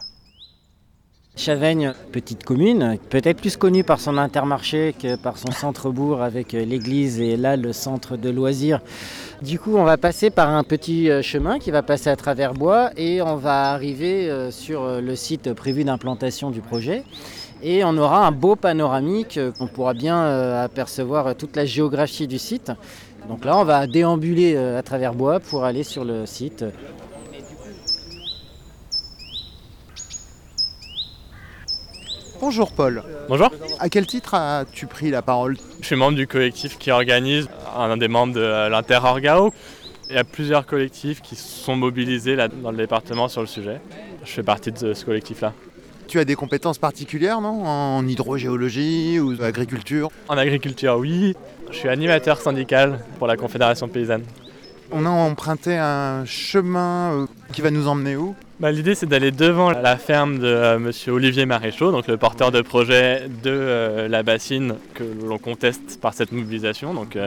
[1.36, 6.66] Chavaigne, petite commune, peut-être plus connue par son intermarché que par son centre-bourg avec euh,
[6.66, 8.80] l'église et là le centre de loisirs.
[9.40, 12.52] Du coup, on va passer par un petit euh, chemin qui va passer à travers
[12.52, 17.04] bois et on va arriver euh, sur le site prévu d'implantation du projet.
[17.62, 22.70] Et on aura un beau panoramique, on pourra bien apercevoir toute la géographie du site.
[23.26, 26.64] Donc là, on va déambuler à travers bois pour aller sur le site.
[32.40, 33.02] Bonjour Paul.
[33.28, 33.50] Bonjour.
[33.80, 35.56] À quel titre as-tu pris la parole?
[35.80, 39.52] Je suis membre du collectif qui organise, un des membres de l'Inter-Orgao.
[40.08, 43.80] Il y a plusieurs collectifs qui sont mobilisés là, dans le département sur le sujet.
[44.24, 45.52] Je fais partie de ce collectif-là.
[46.06, 47.66] Tu as des compétences particulières, non?
[47.66, 50.10] En hydrogéologie ou agriculture?
[50.28, 51.34] En agriculture, oui.
[51.70, 54.22] Je suis animateur syndical pour la Confédération paysanne.
[54.90, 58.34] On a emprunté un chemin euh, qui va nous emmener où?
[58.58, 62.50] Bah, L'idée c'est d'aller devant la ferme de euh, monsieur Olivier Maréchaux, donc le porteur
[62.52, 66.94] de projet de euh, la bassine que l'on conteste par cette mobilisation.
[66.94, 67.18] Donc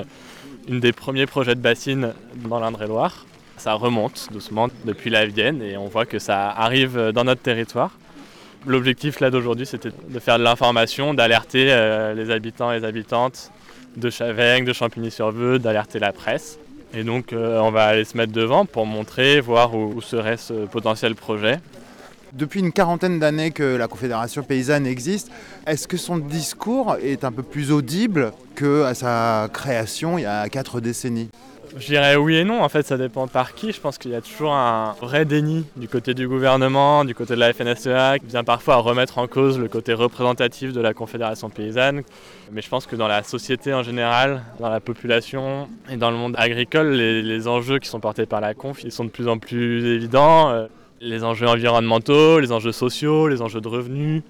[0.68, 3.26] une des premiers projets de bassine dans l'Indre-et-Loire.
[3.58, 7.92] Ça remonte doucement depuis la Vienne et on voit que ça arrive dans notre territoire.
[8.66, 11.66] L'objectif là d'aujourd'hui c'était de faire de l'information, d'alerter
[12.16, 13.52] les habitants et les habitantes
[13.96, 16.58] de Chavaigne, de Champigny-sur-Veux, d'alerter la presse.
[16.94, 20.66] Et donc euh, on va aller se mettre devant pour montrer, voir où, serait ce
[20.66, 21.60] potentiel projet.
[22.34, 25.30] Depuis une quarantaine d'années que la Confédération paysanne existe,
[25.68, 30.48] est-ce que son discours est un peu plus audible qu'à sa création il y a
[30.50, 31.30] quatre décennies?
[31.78, 33.72] Je dirais oui et non, en fait ça dépend par qui.
[33.72, 37.36] Je pense qu'il y a toujours un vrai déni du côté du gouvernement, du côté
[37.36, 40.94] de la FNSEA, qui vient parfois à remettre en cause le côté représentatif de la
[40.94, 42.04] Confédération paysanne.
[42.52, 46.18] Mais je pense que dans la société en général, dans la population et dans le
[46.18, 49.38] monde agricole, les, enjeux qui sont portés par la conf, ils sont de plus en
[49.38, 50.50] plus évidents.
[50.50, 50.68] Euh,
[51.00, 54.22] les enjeux environnementaux, les enjeux sociaux, les enjeux de revenus,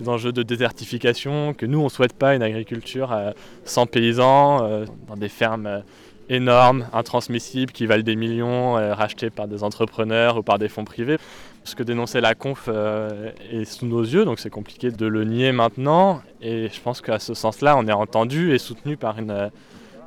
[0.00, 3.32] les enjeux de désertification, que nous on ne souhaite pas une agriculture euh,
[3.64, 5.82] sans paysans, euh, dans des fermes
[6.28, 10.84] énormes, intransmissibles, qui valent des millions, euh, rachetés par des entrepreneurs ou par des fonds
[10.84, 11.18] privés.
[11.64, 15.24] Ce que dénonçait la conf euh, est sous nos yeux, donc c'est compliqué de le
[15.24, 16.22] nier maintenant.
[16.40, 19.50] Et je pense qu'à ce sens-là, on est entendu et soutenu par une,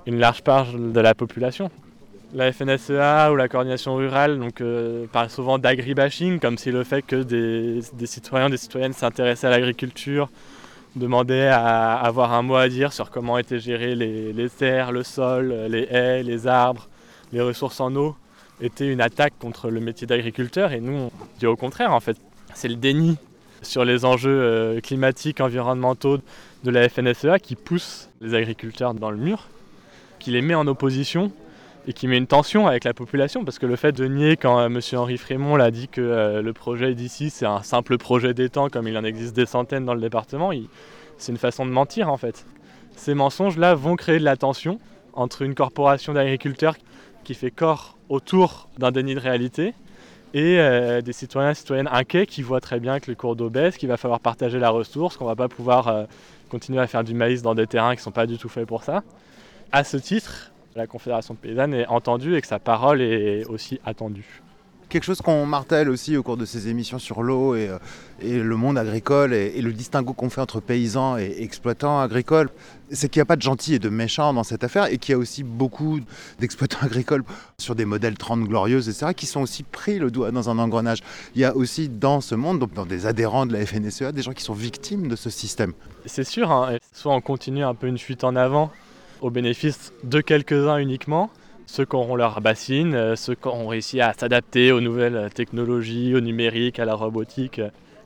[0.05, 1.69] une large part de la population.
[2.33, 7.01] La FNSEA ou la coordination rurale donc, euh, parle souvent d'agribashing, comme si le fait
[7.01, 10.29] que des, des citoyens, des citoyennes s'intéressaient à l'agriculture
[10.95, 15.53] demandait à avoir un mot à dire sur comment étaient gérées les, terres, le sol,
[15.69, 16.87] les haies, les arbres,
[17.31, 18.15] les ressources en eau,
[18.61, 20.71] était une attaque contre le métier d'agriculteur.
[20.73, 22.17] Et nous, on dit au contraire, en fait,
[22.53, 23.17] c'est le déni
[23.61, 26.17] sur les enjeux euh, climatiques, environnementaux
[26.63, 29.47] de la FNSEA qui pousse les agriculteurs dans le mur,
[30.19, 31.31] qui les met en opposition
[31.87, 34.59] et qui met une tension avec la population parce que le fait de nier quand
[34.59, 34.79] euh, M.
[34.93, 38.87] Henri Frémont l'a dit que euh, le projet d'ici c'est un simple projet d'étang comme
[38.87, 40.51] il en existe des centaines dans le département,
[41.17, 42.45] c'est une façon de mentir en fait.
[42.95, 44.79] Ces mensonges-là vont créer de la tension
[45.13, 46.75] entre une corporation d'agriculteurs
[47.23, 49.73] qui fait corps autour d'un déni de réalité
[50.33, 53.49] et euh, des citoyens et citoyennes inquiets qui voient très bien que le cours d'eau
[53.49, 56.07] baisse, qu'il va falloir partager la ressource, qu'on va pas pouvoir
[56.49, 58.67] continuer à faire du maïs dans des terrains qui ne sont pas du tout faits
[58.67, 59.03] pour ça.
[59.71, 64.41] À ce titre, la Confédération paysanne est entendue et que sa parole est aussi attendue.
[64.89, 67.77] Quelque chose qu'on martèle aussi au cours de ces émissions sur l'eau et, euh,
[68.21, 72.49] le monde agricole et, le distinguo qu'on fait entre paysans et exploitants agricoles,
[72.91, 75.13] c'est qu'il n'y a pas de gentils et de méchants dans cette affaire et qu'il
[75.13, 76.01] y a aussi beaucoup
[76.39, 77.23] d'exploitants agricoles
[77.57, 80.99] sur des modèles 30 glorieuses, etc., qui sont aussi pris le doigt dans un engrenage.
[81.35, 84.21] Il y a aussi dans ce monde, donc dans des adhérents de la FNSEA, des
[84.21, 85.71] gens qui sont victimes de ce système.
[86.05, 88.71] C'est sûr, hein, soit on continue un peu une fuite en avant
[89.21, 91.29] au bénéfice de quelques-uns uniquement,
[91.67, 96.13] ceux qui auront leur bassine, euh, ceux qui auront réussi à s'adapter aux nouvelles technologies,
[96.15, 97.61] au numérique, à la robotique.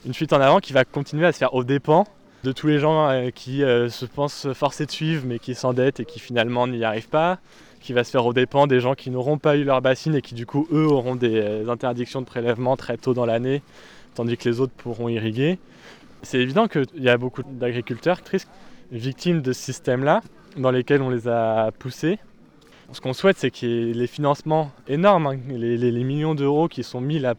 [0.06, 2.06] Une fuite en avant qui va continuer à se faire aux dépens
[2.44, 6.02] de tous les gens euh, qui euh, se pensent forcés de suivre mais qui s'endettent
[6.02, 7.40] et qui finalement n'y arrivent pas,
[7.82, 10.22] qui va se faire aux dépens des gens qui n'auront pas eu leur bassine et
[10.22, 13.64] qui du coup eux auront des interdictions de prélèvement très tôt dans l'année,
[14.14, 15.58] tandis que les autres pourront irriguer.
[16.22, 18.22] C'est évident qu'il y a beaucoup d'agriculteurs
[18.92, 20.22] victimes de ce système-là
[20.58, 22.20] dans lesquels on les a poussés.
[22.92, 27.20] Ce qu'on souhaite, c'est ait les financements énormes, hein, les, millions d'euros qui sont mis
[27.20, 27.34] là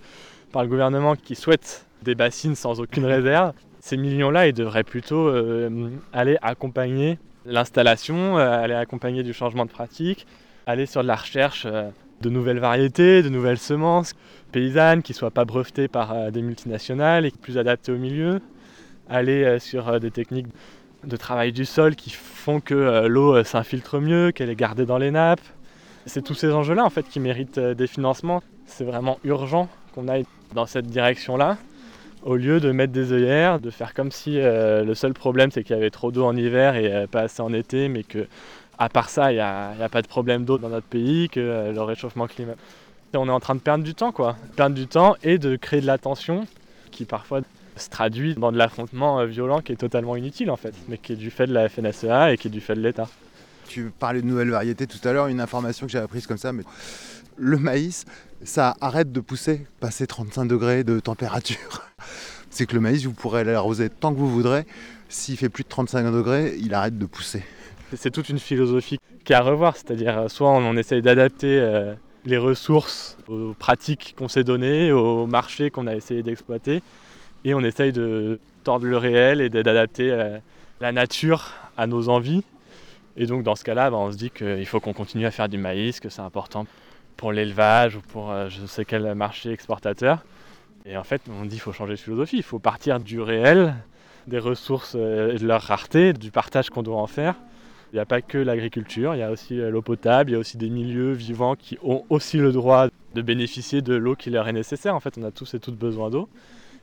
[0.52, 3.52] par le gouvernement qui souhaite des bassines sans aucune réserve.
[3.80, 9.70] Ces millions-là, ils devraient plutôt euh, aller accompagner l'installation, euh, aller accompagner du changement de
[9.70, 10.26] pratique,
[10.66, 11.90] aller sur de la recherche euh,
[12.20, 14.14] de nouvelles variétés, de nouvelles semences
[14.50, 18.40] paysannes qui ne soient pas brevetées par des multinationales et plus adaptées au milieu,
[19.08, 20.46] aller sur des techniques
[21.06, 24.86] de travail du sol qui font que euh, l'eau euh, s'infiltre mieux, qu'elle est gardée
[24.86, 25.40] dans les nappes,
[26.06, 28.42] C'est tous ces enjeux-là en fait qui méritent euh, des financements.
[28.66, 31.56] C'est vraiment urgent qu'on aille dans cette direction-là,
[32.24, 35.74] au lieu de mettre des œillères, de faire comme si le seul problème c'est qu'il
[35.76, 38.26] y avait trop d'eau en hiver et pas assez en été, mais que
[38.78, 41.82] à part ça, il n'y a, pas de problème d'eau dans notre pays, que le
[41.82, 42.60] réchauffement climatique.
[43.14, 44.36] On est en train de perdre du temps, quoi.
[44.56, 46.46] Perdre du temps et de créer de la tension
[46.90, 47.40] qui parfois
[47.76, 51.16] se traduit dans de l'affrontement violent qui est totalement inutile en fait, mais qui est
[51.16, 53.08] du fait de la FNSEA et qui est du fait de l'État.
[53.68, 56.52] Tu parlais de nouvelles variétés tout à l'heure, une information que j'avais apprise comme ça,
[56.52, 56.62] mais
[57.36, 58.04] le maïs,
[58.42, 61.82] ça arrête de pousser, passer 35 degrés de température.
[62.50, 64.64] C'est que le maïs, vous pourrez l'arroser tant que vous voudrez.
[65.08, 67.42] S'il fait plus de 35 degrés, il arrête de pousser.
[67.94, 72.38] C'est toute une philosophie qui est à revoir, c'est-à-dire soit on essaye d'adapter euh, les
[72.38, 76.82] ressources aux pratiques qu'on s'est données, aux marchés qu'on a essayé d'exploiter,
[77.44, 80.38] et on essaye de tordre le réel et d'adapter euh,
[80.80, 82.42] la nature à nos envies.
[83.16, 85.48] Et donc dans ce cas-là, bah, on se dit qu'il faut qu'on continue à faire
[85.48, 86.66] du maïs, que c'est important
[87.16, 90.24] pour l'élevage ou pour euh, je sais quel marché exportateur.
[90.84, 93.74] Et en fait, on dit qu'il faut changer de philosophie, il faut partir du réel,
[94.26, 97.34] des ressources et de leur rareté, du partage qu'on doit en faire.
[97.92, 100.38] Il n'y a pas que l'agriculture, il y a aussi l'eau potable, il y a
[100.38, 104.46] aussi des milieux vivants qui ont aussi le droit de bénéficier de l'eau qui leur
[104.46, 104.94] est nécessaire.
[104.94, 106.28] En fait, on a tous et toutes besoin d'eau.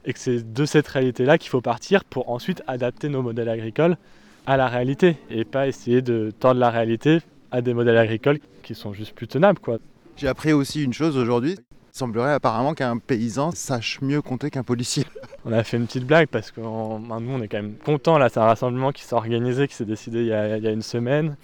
[0.06, 3.98] Et que c'est de cette réalité-là qu'il faut partir pour ensuite adapter nos modèles agricoles
[4.46, 7.20] à la réalité et pas essayer de tendre la réalité
[7.52, 9.60] à des modèles agricoles qui sont juste plus tenables.
[9.60, 9.78] Quoi.
[10.18, 11.56] J'ai appris aussi une chose aujourd'hui.
[11.94, 15.06] Il semblerait apparemment qu'un paysan sache mieux compter qu'un policier.
[15.46, 18.18] On a fait une petite blague parce que ben, nous on est quand même contents
[18.18, 20.68] là, c'est un rassemblement qui s'est organisé, qui s'est décidé il y, a, il y,
[20.68, 21.36] a, une semaine.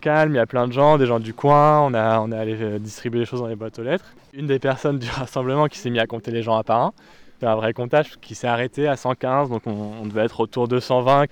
[0.00, 2.38] Calme, il y a plein de gens, des gens du coin, on, a, on est
[2.38, 4.14] allé distribuer les choses dans les boîtes aux lettres.
[4.32, 6.92] Une des personnes du rassemblement qui s'est mis à compter les gens à part un,
[7.38, 10.80] c'est un vrai comptage qui s'est arrêté à 115, donc on, devait être autour de
[10.80, 11.26] 120.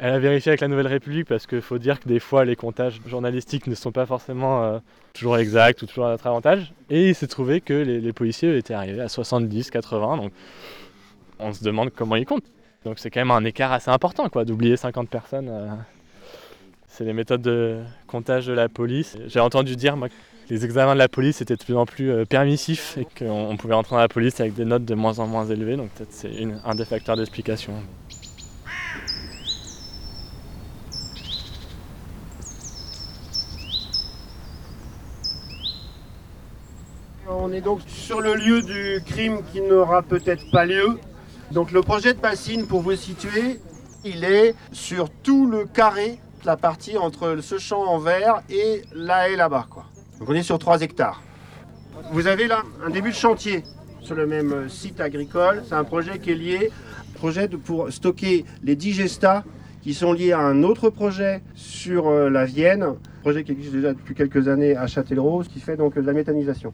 [0.00, 2.56] Elle a vérifié avec la Nouvelle République parce qu'il faut dire que des fois les
[2.56, 4.78] comptages journalistiques ne sont pas forcément euh,
[5.12, 6.72] toujours exacts ou toujours à notre avantage.
[6.90, 10.32] Et il s'est trouvé que les, policiers étaient arrivés à 70, 80, donc
[11.38, 12.50] on se demande comment ils comptent.
[12.84, 15.48] Donc c'est quand même un écart assez important quoi, d'oublier 50 personnes.
[15.48, 15.68] Euh,
[16.88, 17.78] c'est les méthodes de
[18.08, 19.16] comptage de la police.
[19.26, 20.08] J'ai entendu dire moi,
[20.50, 23.74] les examens de la police étaient de plus en plus euh, permissifs et qu'on pouvait
[23.74, 26.30] rentrer dans la police avec des notes de moins en moins élevées, donc peut-être c'est
[26.64, 27.74] un des facteurs d'explication.
[37.26, 40.98] On est donc sur le lieu du crime qui n'aura peut-être pas lieu.
[41.52, 43.60] Donc le projet de bassine, pour vous situer,
[44.04, 49.28] il est sur tout le carré, la partie entre ce champ en vert et là
[49.28, 49.66] et là-bas.
[50.24, 51.22] Donc on est sur 3 hectares.
[52.12, 53.62] Vous avez là un début de chantier
[54.00, 55.62] sur le même site agricole.
[55.68, 56.70] C'est un projet qui est lié,
[57.12, 59.44] projet pour stocker les digestats
[59.82, 64.14] qui sont liés à un autre projet sur la Vienne, projet qui existe déjà depuis
[64.14, 66.72] quelques années à Châtellerault, qui fait donc de la méthanisation.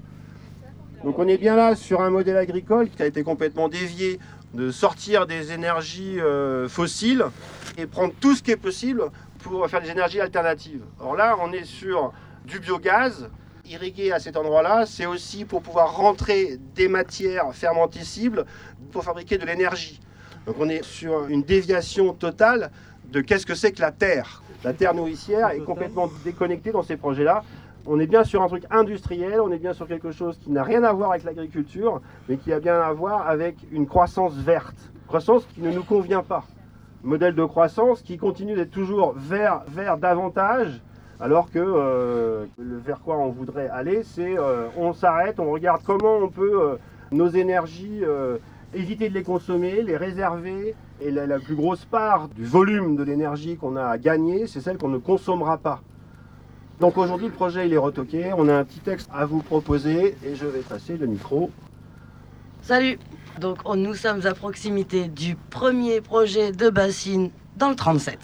[1.03, 4.21] Donc on est bien là sur un modèle agricole qui a été complètement dévié
[4.55, 7.25] de sortir des énergies euh, fossiles
[7.79, 9.03] et prendre tout ce qui est possible
[9.41, 10.83] pour faire des énergies alternatives.
[11.01, 12.13] Alors là, on est sur
[12.45, 13.29] du biogaz
[13.71, 14.85] irrigué à cet endroit-là.
[14.87, 18.45] C'est aussi pour pouvoir rentrer des matières fermentescibles
[18.91, 20.01] pour fabriquer de l'énergie.
[20.47, 22.71] Donc on est sur une déviation totale
[23.13, 24.43] de qu'est-ce que c'est que la terre.
[24.65, 27.45] La terre nourricière est complètement déconnectée dans ces projets-là.
[27.87, 30.63] On est bien sur un truc industriel, on est bien sur quelque chose qui n'a
[30.63, 34.77] rien à voir avec l'agriculture, mais qui a bien à voir avec une croissance verte.
[35.07, 36.45] Croissance qui ne nous convient pas.
[37.03, 40.83] Modèle de croissance qui continue d'être toujours vers, vers davantage,
[41.21, 46.17] alors que euh, vers quoi on voudrait aller, c'est euh, on s'arrête, on regarde comment
[46.17, 46.77] on peut euh,
[47.13, 48.03] nos énergies
[48.73, 50.75] éviter de les consommer, les réserver.
[51.03, 54.77] Et la, plus grosse part du volume de l'énergie qu'on a à gagner, c'est celle
[54.77, 55.81] qu'on ne consommera pas.
[56.79, 58.33] Donc aujourd'hui, le projet il est retoqué.
[58.37, 61.51] On a un petit texte à vous proposer et je vais passer le micro.
[62.61, 62.99] Salut
[63.41, 68.19] Donc nous sommes à proximité du premier projet de bassine dans le 37.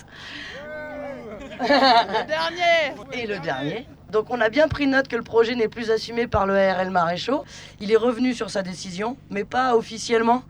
[1.61, 3.87] Le dernier Et le dernier.
[4.11, 6.91] Donc on a bien pris note que le projet n'est plus assumé par le ARL
[6.91, 7.45] Maréchaux.
[7.81, 10.43] Il est revenu sur sa décision, mais pas officiellement.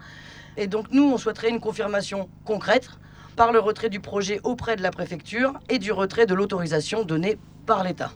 [0.57, 2.89] Et donc nous, on souhaiterait une confirmation concrète
[3.37, 7.39] par le retrait du projet auprès de la préfecture et du retrait de l'autorisation donnée
[7.67, 8.13] par l'État.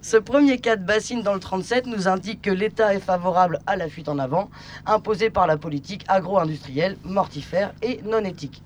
[0.00, 3.74] Ce premier cas de bassine dans le 37 nous indique que l'État est favorable à
[3.74, 4.50] la fuite en avant
[4.86, 8.62] imposée par la politique agro-industrielle, mortifère et non éthique.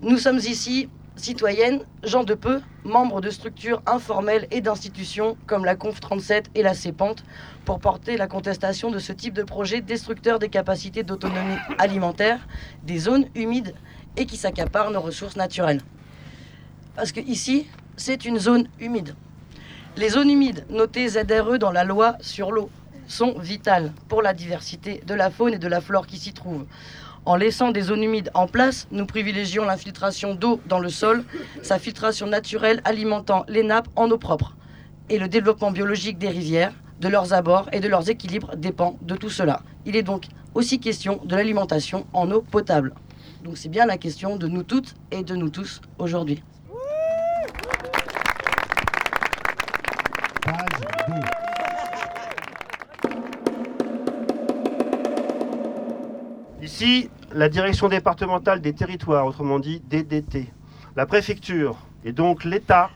[0.00, 0.88] Nous sommes ici
[1.20, 6.62] citoyennes, gens de peu, membres de structures informelles et d'institutions comme la Conf 37 et
[6.62, 7.22] la CEPANTE
[7.64, 12.46] pour porter la contestation de ce type de projet destructeur des capacités d'autonomie alimentaire
[12.84, 13.74] des zones humides
[14.16, 15.82] et qui s'accapare nos ressources naturelles.
[16.96, 19.14] Parce que ici, c'est une zone humide.
[19.96, 22.70] Les zones humides notées ZRE dans la loi sur l'eau
[23.06, 26.66] sont vitales pour la diversité de la faune et de la flore qui s'y trouve.
[27.26, 31.24] En laissant des zones humides en place, nous privilégions l'infiltration d'eau dans le sol,
[31.62, 34.56] sa filtration naturelle alimentant les nappes en eau propre.
[35.10, 39.16] Et le développement biologique des rivières, de leurs abords et de leurs équilibres dépend de
[39.16, 39.62] tout cela.
[39.86, 42.94] Il est donc aussi question de l'alimentation en eau potable.
[43.44, 46.42] Donc c'est bien la question de nous toutes et de nous tous aujourd'hui.
[56.62, 60.52] Ici, la direction départementale des territoires, autrement dit DDT.
[60.94, 62.90] La préfecture et donc l'État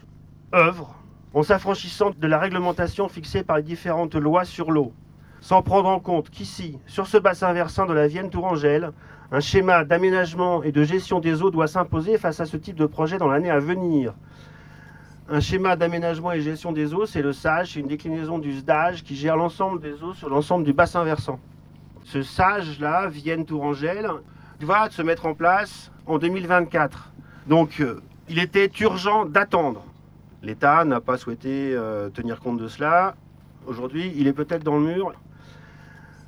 [0.55, 0.95] œuvrent
[1.33, 4.93] en s'affranchissant de la réglementation fixée par les différentes lois sur l'eau,
[5.41, 8.93] sans prendre en compte qu'ici, sur ce bassin versant de la Vienne Tourangelle,
[9.33, 12.87] un schéma d'aménagement et de gestion des eaux doit s'imposer face à ce type de
[12.87, 14.13] projet dans l'année à venir.
[15.31, 19.03] Un schéma d'aménagement et gestion des eaux, c'est le SAGE, c'est une déclinaison du SDAGE
[19.03, 21.41] qui gère l'ensemble des eaux sur l'ensemble du bassin versant.
[22.05, 24.09] Ce SAGE-là, Vienne Tourangelle,
[24.61, 27.13] va se mettre en place en 2024.
[27.47, 29.85] Donc, euh, il était urgent d'attendre.
[30.43, 33.17] L'État n'a pas souhaité euh, tenir compte de cela.
[33.67, 35.15] Aujourd'hui, il est peut-être dans le mur.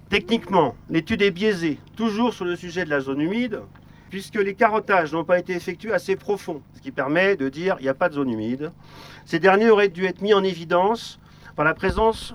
[0.09, 3.61] Techniquement, l'étude est biaisée, toujours sur le sujet de la zone humide,
[4.09, 7.85] puisque les carottages n'ont pas été effectués assez profonds, ce qui permet de dire qu'il
[7.85, 8.73] n'y a pas de zone humide.
[9.27, 11.21] Ces derniers auraient dû être mis en évidence
[11.55, 12.35] par la présence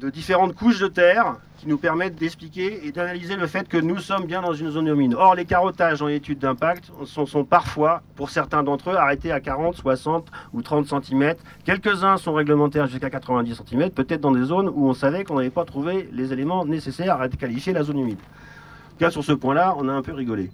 [0.00, 3.98] de différentes couches de terre qui nous permettent d'expliquer et d'analyser le fait que nous
[3.98, 5.14] sommes bien dans une zone humide.
[5.14, 9.40] Or, les carottages en études d'impact sont, sont, parfois, pour certains d'entre eux, arrêtés à
[9.40, 11.34] 40, 60 ou 30 cm.
[11.64, 15.50] Quelques-uns sont réglementaires jusqu'à 90 cm, peut-être dans des zones où on savait qu'on n'avait
[15.50, 18.18] pas trouvé les éléments nécessaires à qualifier la zone humide.
[18.18, 20.52] En tout cas, sur ce point-là, on a un peu rigolé.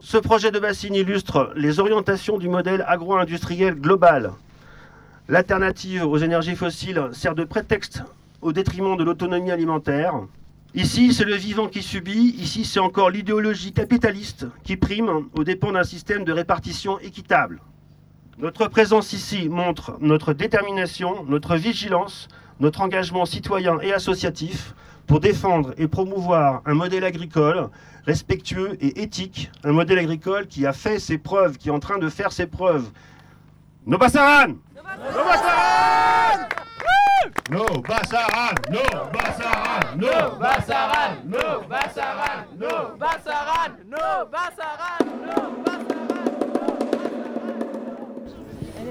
[0.00, 4.32] Ce projet de bassine illustre les orientations du modèle agro-industriel global.
[5.28, 8.02] L'alternative aux énergies fossiles sert de prétexte
[8.42, 10.14] au détriment de l'autonomie alimentaire.
[10.74, 15.72] Ici, c'est le vivant qui subit, ici, c'est encore l'idéologie capitaliste qui prime aux dépens
[15.72, 17.60] d'un système de répartition équitable.
[18.38, 22.28] Notre présence ici montre notre détermination, notre vigilance,
[22.58, 24.74] notre engagement citoyen et associatif
[25.06, 27.68] pour défendre et promouvoir un modèle agricole
[28.06, 31.98] respectueux et éthique, un modèle agricole qui a fait ses preuves, qui est en train
[31.98, 32.90] de faire ses preuves.
[33.86, 35.61] Nos Bassaran Nos Bassaran
[37.50, 38.80] No Bassaran, no
[39.12, 45.42] Bassaran, no Bassaran, no Bassaran, no Bassaran, no Bassaran, no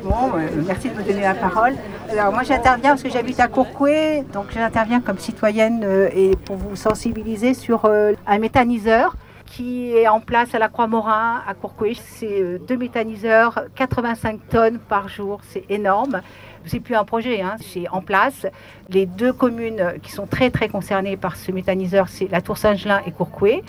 [0.04, 1.76] Bon, euh, merci de me donner la parole.
[2.10, 6.58] Alors moi j'interviens parce que j'habite à Courcouet, donc j'interviens comme citoyenne euh, et pour
[6.58, 11.94] vous sensibiliser sur euh, un méthaniseur qui est en place à la Croix-Morin à Courcouet.
[11.96, 16.22] C'est deux méthaniseurs, 85 tonnes par jour, c'est énorme.
[16.66, 18.46] C'est plus un projet, hein, c'est en place.
[18.90, 23.02] Les deux communes qui sont très très concernées par ce méthaniseur, c'est la Tour Saint-Gelin
[23.06, 23.64] et Courcouet.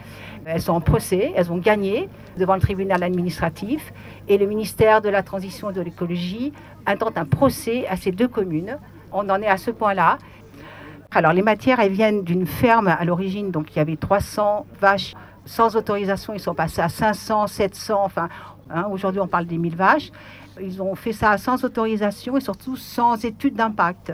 [0.44, 3.92] Elles sont en procès, elles ont gagné devant le tribunal administratif
[4.28, 6.52] et le ministère de la Transition et de l'écologie
[6.86, 8.78] intente un procès à ces deux communes.
[9.12, 10.18] On en est à ce point-là.
[11.12, 15.14] Alors les matières, elles viennent d'une ferme à l'origine, donc il y avait 300 vaches
[15.44, 18.28] sans autorisation, ils sont passés à 500, 700, enfin
[18.70, 20.10] hein, aujourd'hui on parle des 1000 vaches.
[20.64, 24.12] Ils ont fait ça sans autorisation et surtout sans étude d'impact.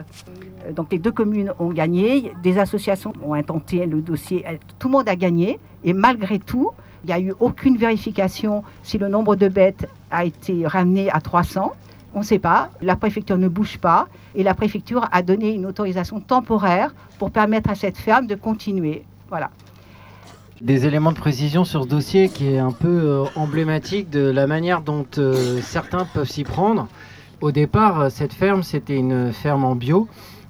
[0.75, 4.43] Donc les deux communes ont gagné, des associations ont intenté le dossier,
[4.79, 6.71] tout le monde a gagné et malgré tout,
[7.03, 11.21] il n'y a eu aucune vérification si le nombre de bêtes a été ramené à
[11.21, 11.71] 300.
[12.15, 15.67] On ne sait pas, la préfecture ne bouge pas et la préfecture a donné une
[15.67, 19.03] autorisation temporaire pour permettre à cette ferme de continuer.
[19.29, 19.51] Voilà
[20.61, 24.45] des éléments de précision sur ce dossier qui est un peu euh, emblématique de la
[24.47, 26.87] manière dont euh, certains peuvent s'y prendre.
[27.41, 30.07] Au départ, euh, cette ferme, c'était une ferme en bio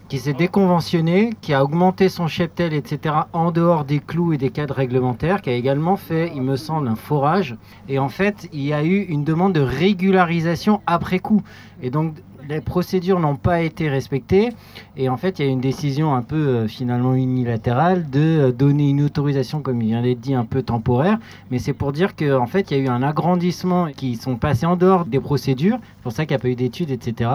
[0.08, 4.50] qui s'est déconventionnée, qui a augmenté son cheptel, etc., en dehors des clous et des
[4.50, 7.56] cadres réglementaires, qui a également fait, il me semble, un forage.
[7.88, 11.44] Et en fait, il y a eu une demande de régularisation après coup.
[11.84, 12.16] Et donc,
[12.50, 14.50] les procédures n'ont pas été respectées.
[14.98, 18.52] Et en fait il y a une décision un peu euh, finalement unilatérale de euh,
[18.52, 21.20] donner une autorisation comme il vient d'être dit un peu temporaire.
[21.52, 24.36] Mais c'est pour dire qu'en en fait il y a eu un agrandissement qui sont
[24.36, 25.78] passés en dehors des procédures.
[25.98, 27.32] C'est pour ça qu'il n'y a pas eu d'études etc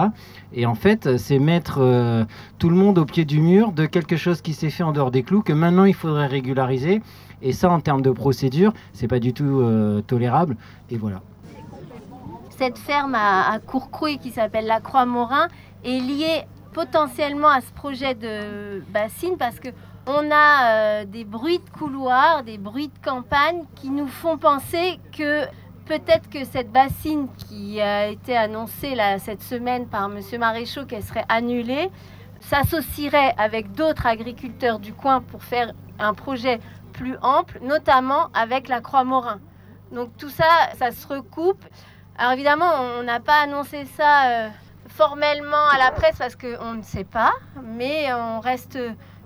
[0.53, 2.25] et en fait c'est mettre euh,
[2.59, 5.11] tout le monde au pied du mur de quelque chose qui s'est fait en dehors
[5.11, 7.01] des clous que maintenant il faudrait régulariser.
[7.41, 9.63] Et ça en termes de procédure c'est pas du tout
[10.07, 10.57] tolérable.
[10.89, 11.21] Et voilà
[12.57, 15.47] cette ferme à, Courcouet qui s'appelle la Croix-Morin
[15.83, 16.43] est liée
[16.73, 19.69] potentiellement à ce projet de bassine parce que
[20.07, 24.99] on a euh, des bruits de couloirs, des bruits de campagne qui nous font penser
[25.11, 25.45] que
[25.85, 30.19] peut-être que cette bassine qui a été annoncée cette semaine par M.
[30.39, 31.89] Maréchaux qu'elle serait annulée,
[32.39, 36.59] s'associerait avec d'autres agriculteurs du coin pour faire un projet
[36.93, 39.39] plus ample, notamment avec la Croix-Morin.
[39.91, 40.45] Donc tout ça,
[40.77, 41.63] ça se recoupe.
[42.17, 44.49] Alors évidemment, on n'a pas annoncé ça euh,
[44.87, 48.79] formellement à la presse parce qu'on ne sait pas, mais on reste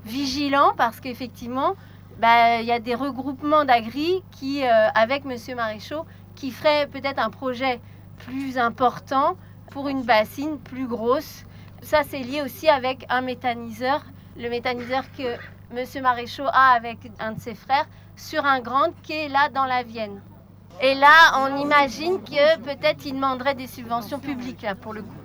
[0.06, 1.76] vigilant parce qu'effectivement,
[2.18, 5.38] bah, il y a des regroupements d'agri qui, euh, avec M.
[5.56, 7.80] Maréchaux, qui feraient peut-être un projet
[8.18, 9.38] plus important
[9.70, 11.46] pour une bassine plus grosse.
[11.84, 14.04] Ça, c'est lié aussi avec un méthaniseur,
[14.36, 15.38] le méthaniseur que
[15.76, 16.02] M.
[16.02, 17.86] Maréchaux a avec un de ses frères
[18.16, 20.22] sur un grand qui est là dans la Vienne.
[20.82, 25.16] Et là, on imagine que peut-être il demanderait des subventions publiques là pour le coup.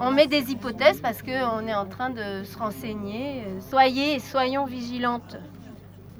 [0.00, 3.44] On met des hypothèses parce qu'on est en train de se renseigner.
[3.60, 5.36] Soyez, soyons vigilantes.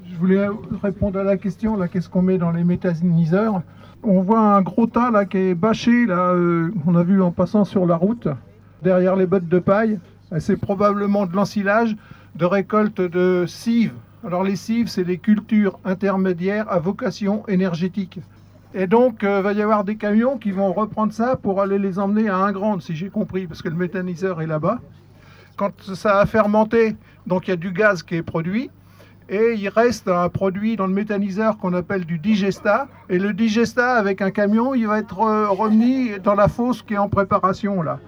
[0.07, 0.47] Je voulais
[0.83, 3.63] répondre à la question, là, qu'est-ce qu'on met dans les méthaniseurs?
[4.03, 7.31] On voit un gros tas là qui est bâché, là, euh, on a vu en
[7.31, 8.29] passant sur la route,
[8.83, 9.99] derrière les bottes de paille.
[10.39, 11.97] C'est probablement de l'ensilage
[12.35, 13.95] de récolte de cives.
[14.25, 18.21] Alors les cives, c'est des cultures intermédiaires à vocation énergétique.
[18.75, 21.99] Et donc, il va y avoir des camions qui vont reprendre ça pour aller les
[21.99, 24.81] emmener à un grand, si j'ai compris, parce que le méthaniseur est là-bas.
[25.57, 26.97] Quand ça a fermenté,
[27.27, 28.71] donc il y a du gaz qui est produit,
[29.29, 32.89] et il reste un produit dans le méthaniseur qu'on appelle du digesta.
[33.09, 36.99] Et le digesta, avec un camion, il va être remis dans la fosse qui est
[36.99, 37.99] en préparation là.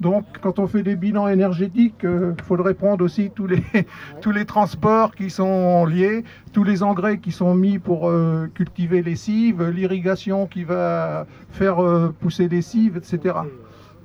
[0.00, 3.62] Donc, quand on fait des bilans énergétiques, il euh, faudrait prendre aussi tous les,
[4.22, 6.24] tous les transports qui sont liés,
[6.54, 11.84] tous les engrais qui sont mis pour euh, cultiver les cives, l'irrigation qui va faire
[11.84, 13.36] euh, pousser les cives, etc.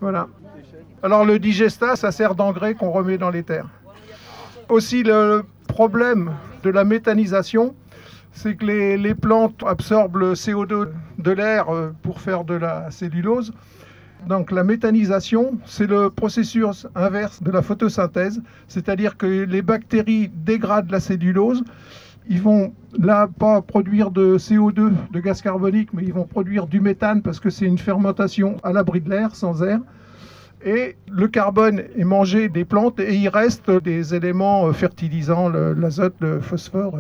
[0.01, 0.27] Voilà.
[1.01, 3.69] Alors, le digesta, ça sert d'engrais qu'on remet dans les terres.
[4.67, 6.31] Aussi, le problème
[6.63, 7.73] de la méthanisation,
[8.33, 10.89] c'est que les, les, plantes absorbent le CO2
[11.19, 11.67] de l'air
[12.01, 13.53] pour faire de la cellulose.
[14.27, 20.89] Donc la méthanisation, c'est le processus inverse de la photosynthèse, c'est-à-dire que les bactéries dégradent
[20.89, 21.63] la cellulose.
[22.27, 26.79] Ils vont là pas produire de CO2, de gaz carbonique, mais ils vont produire du
[26.79, 29.79] méthane parce que c'est une fermentation à l'abri de l'air, sans air.
[30.65, 36.39] Et le carbone est mangé des plantes et il reste des éléments fertilisants, l'azote, le
[36.39, 36.97] phosphore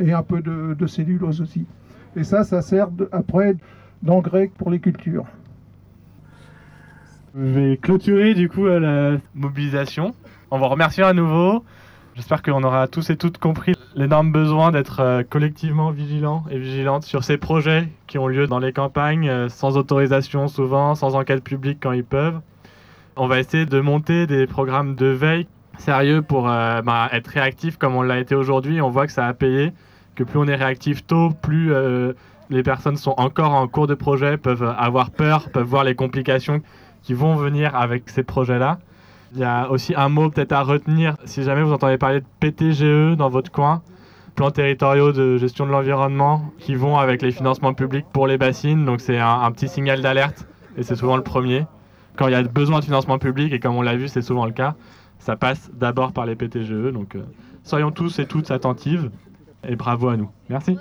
[0.00, 1.66] et un peu de, de cellulose aussi.
[2.16, 3.54] Et ça, ça sert après
[4.02, 5.26] d'engrais pour les cultures.
[7.34, 10.14] Je vais clôturer du coup la mobilisation.
[10.50, 11.64] On va remercier à nouveau.
[12.14, 17.04] J'espère qu'on aura tous et toutes compris l'énorme besoin d'être euh, collectivement vigilants et vigilantes
[17.04, 21.44] sur ces projets qui ont lieu dans les campagnes, euh, sans autorisation souvent, sans enquête
[21.44, 22.40] publique quand ils peuvent.
[23.16, 25.46] On va essayer de monter des programmes de veille
[25.78, 28.80] sérieux pour euh, bah, être réactif comme on l'a été aujourd'hui.
[28.80, 29.72] On voit que ça a payé,
[30.16, 31.72] que plus on est réactif tôt, plus
[32.50, 36.62] les personnes sont encore en cours de projet, peuvent avoir peur, peuvent voir les complications
[37.02, 38.78] qui vont venir avec ces projets-là.
[39.34, 42.26] Il y a aussi un mot peut-être à retenir si jamais vous entendez parler de
[42.40, 43.82] PTGE dans votre coin,
[44.34, 48.84] plans territoriaux de gestion de l'environnement, qui vont avec les financements publics pour les bassines.
[48.84, 50.46] Donc c'est un, petit signal d'alerte
[50.76, 51.66] et c'est souvent le premier.
[52.16, 54.46] Quand il y a besoin de financement public, et comme on l'a vu, c'est souvent
[54.46, 54.74] le cas,
[55.18, 56.92] ça passe d'abord par les PTGE.
[56.92, 57.22] Donc euh,
[57.64, 59.10] soyons tous et toutes attentives
[59.66, 60.30] et bravo à nous.
[60.48, 60.78] Merci.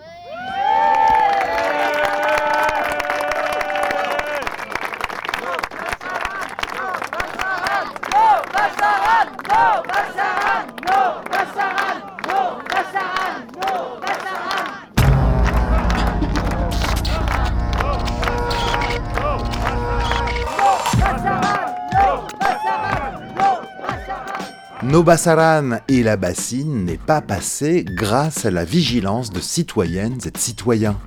[24.87, 30.37] Nobasaran et la bassine n'est pas passé grâce à la vigilance de citoyennes et de
[30.37, 30.97] citoyens.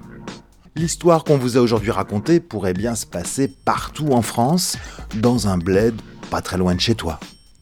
[0.77, 4.77] L'histoire qu'on vous a aujourd'hui racontée pourrait bien se passer partout en France,
[5.15, 5.95] dans un bled
[6.31, 7.21] pas très loin de chez toi.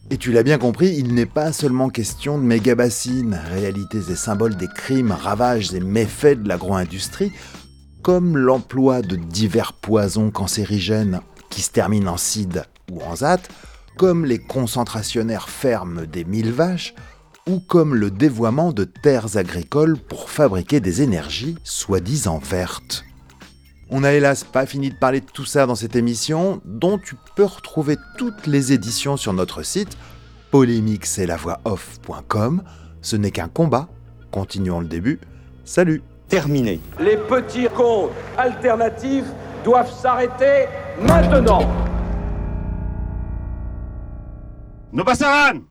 [0.09, 4.57] Et tu l'as bien compris, il n'est pas seulement question de méga-bassines, réalités et symboles
[4.57, 7.31] des crimes, ravages et méfaits de l'agro-industrie,
[8.01, 13.39] comme l'emploi de divers poisons cancérigènes qui se terminent en CID ou en ZAT,
[13.99, 16.95] comme les concentrationnaires fermes des mille vaches,
[17.49, 23.03] ou comme le dévoiement de terres agricoles pour fabriquer des énergies soi-disant vertes.
[23.89, 27.15] On n'a hélas pas fini de parler de tout ça dans cette émission, dont tu
[27.35, 29.97] peux retrouver toutes les éditions sur notre site
[30.53, 32.63] off.com.
[33.01, 33.89] Ce n'est qu'un combat.
[34.31, 35.19] Continuons le début.
[35.65, 36.79] Salut Terminé.
[37.01, 39.27] Les petits comptes alternatifs
[39.65, 40.67] doivent s'arrêter
[41.01, 41.67] maintenant
[44.93, 45.68] Nobasaran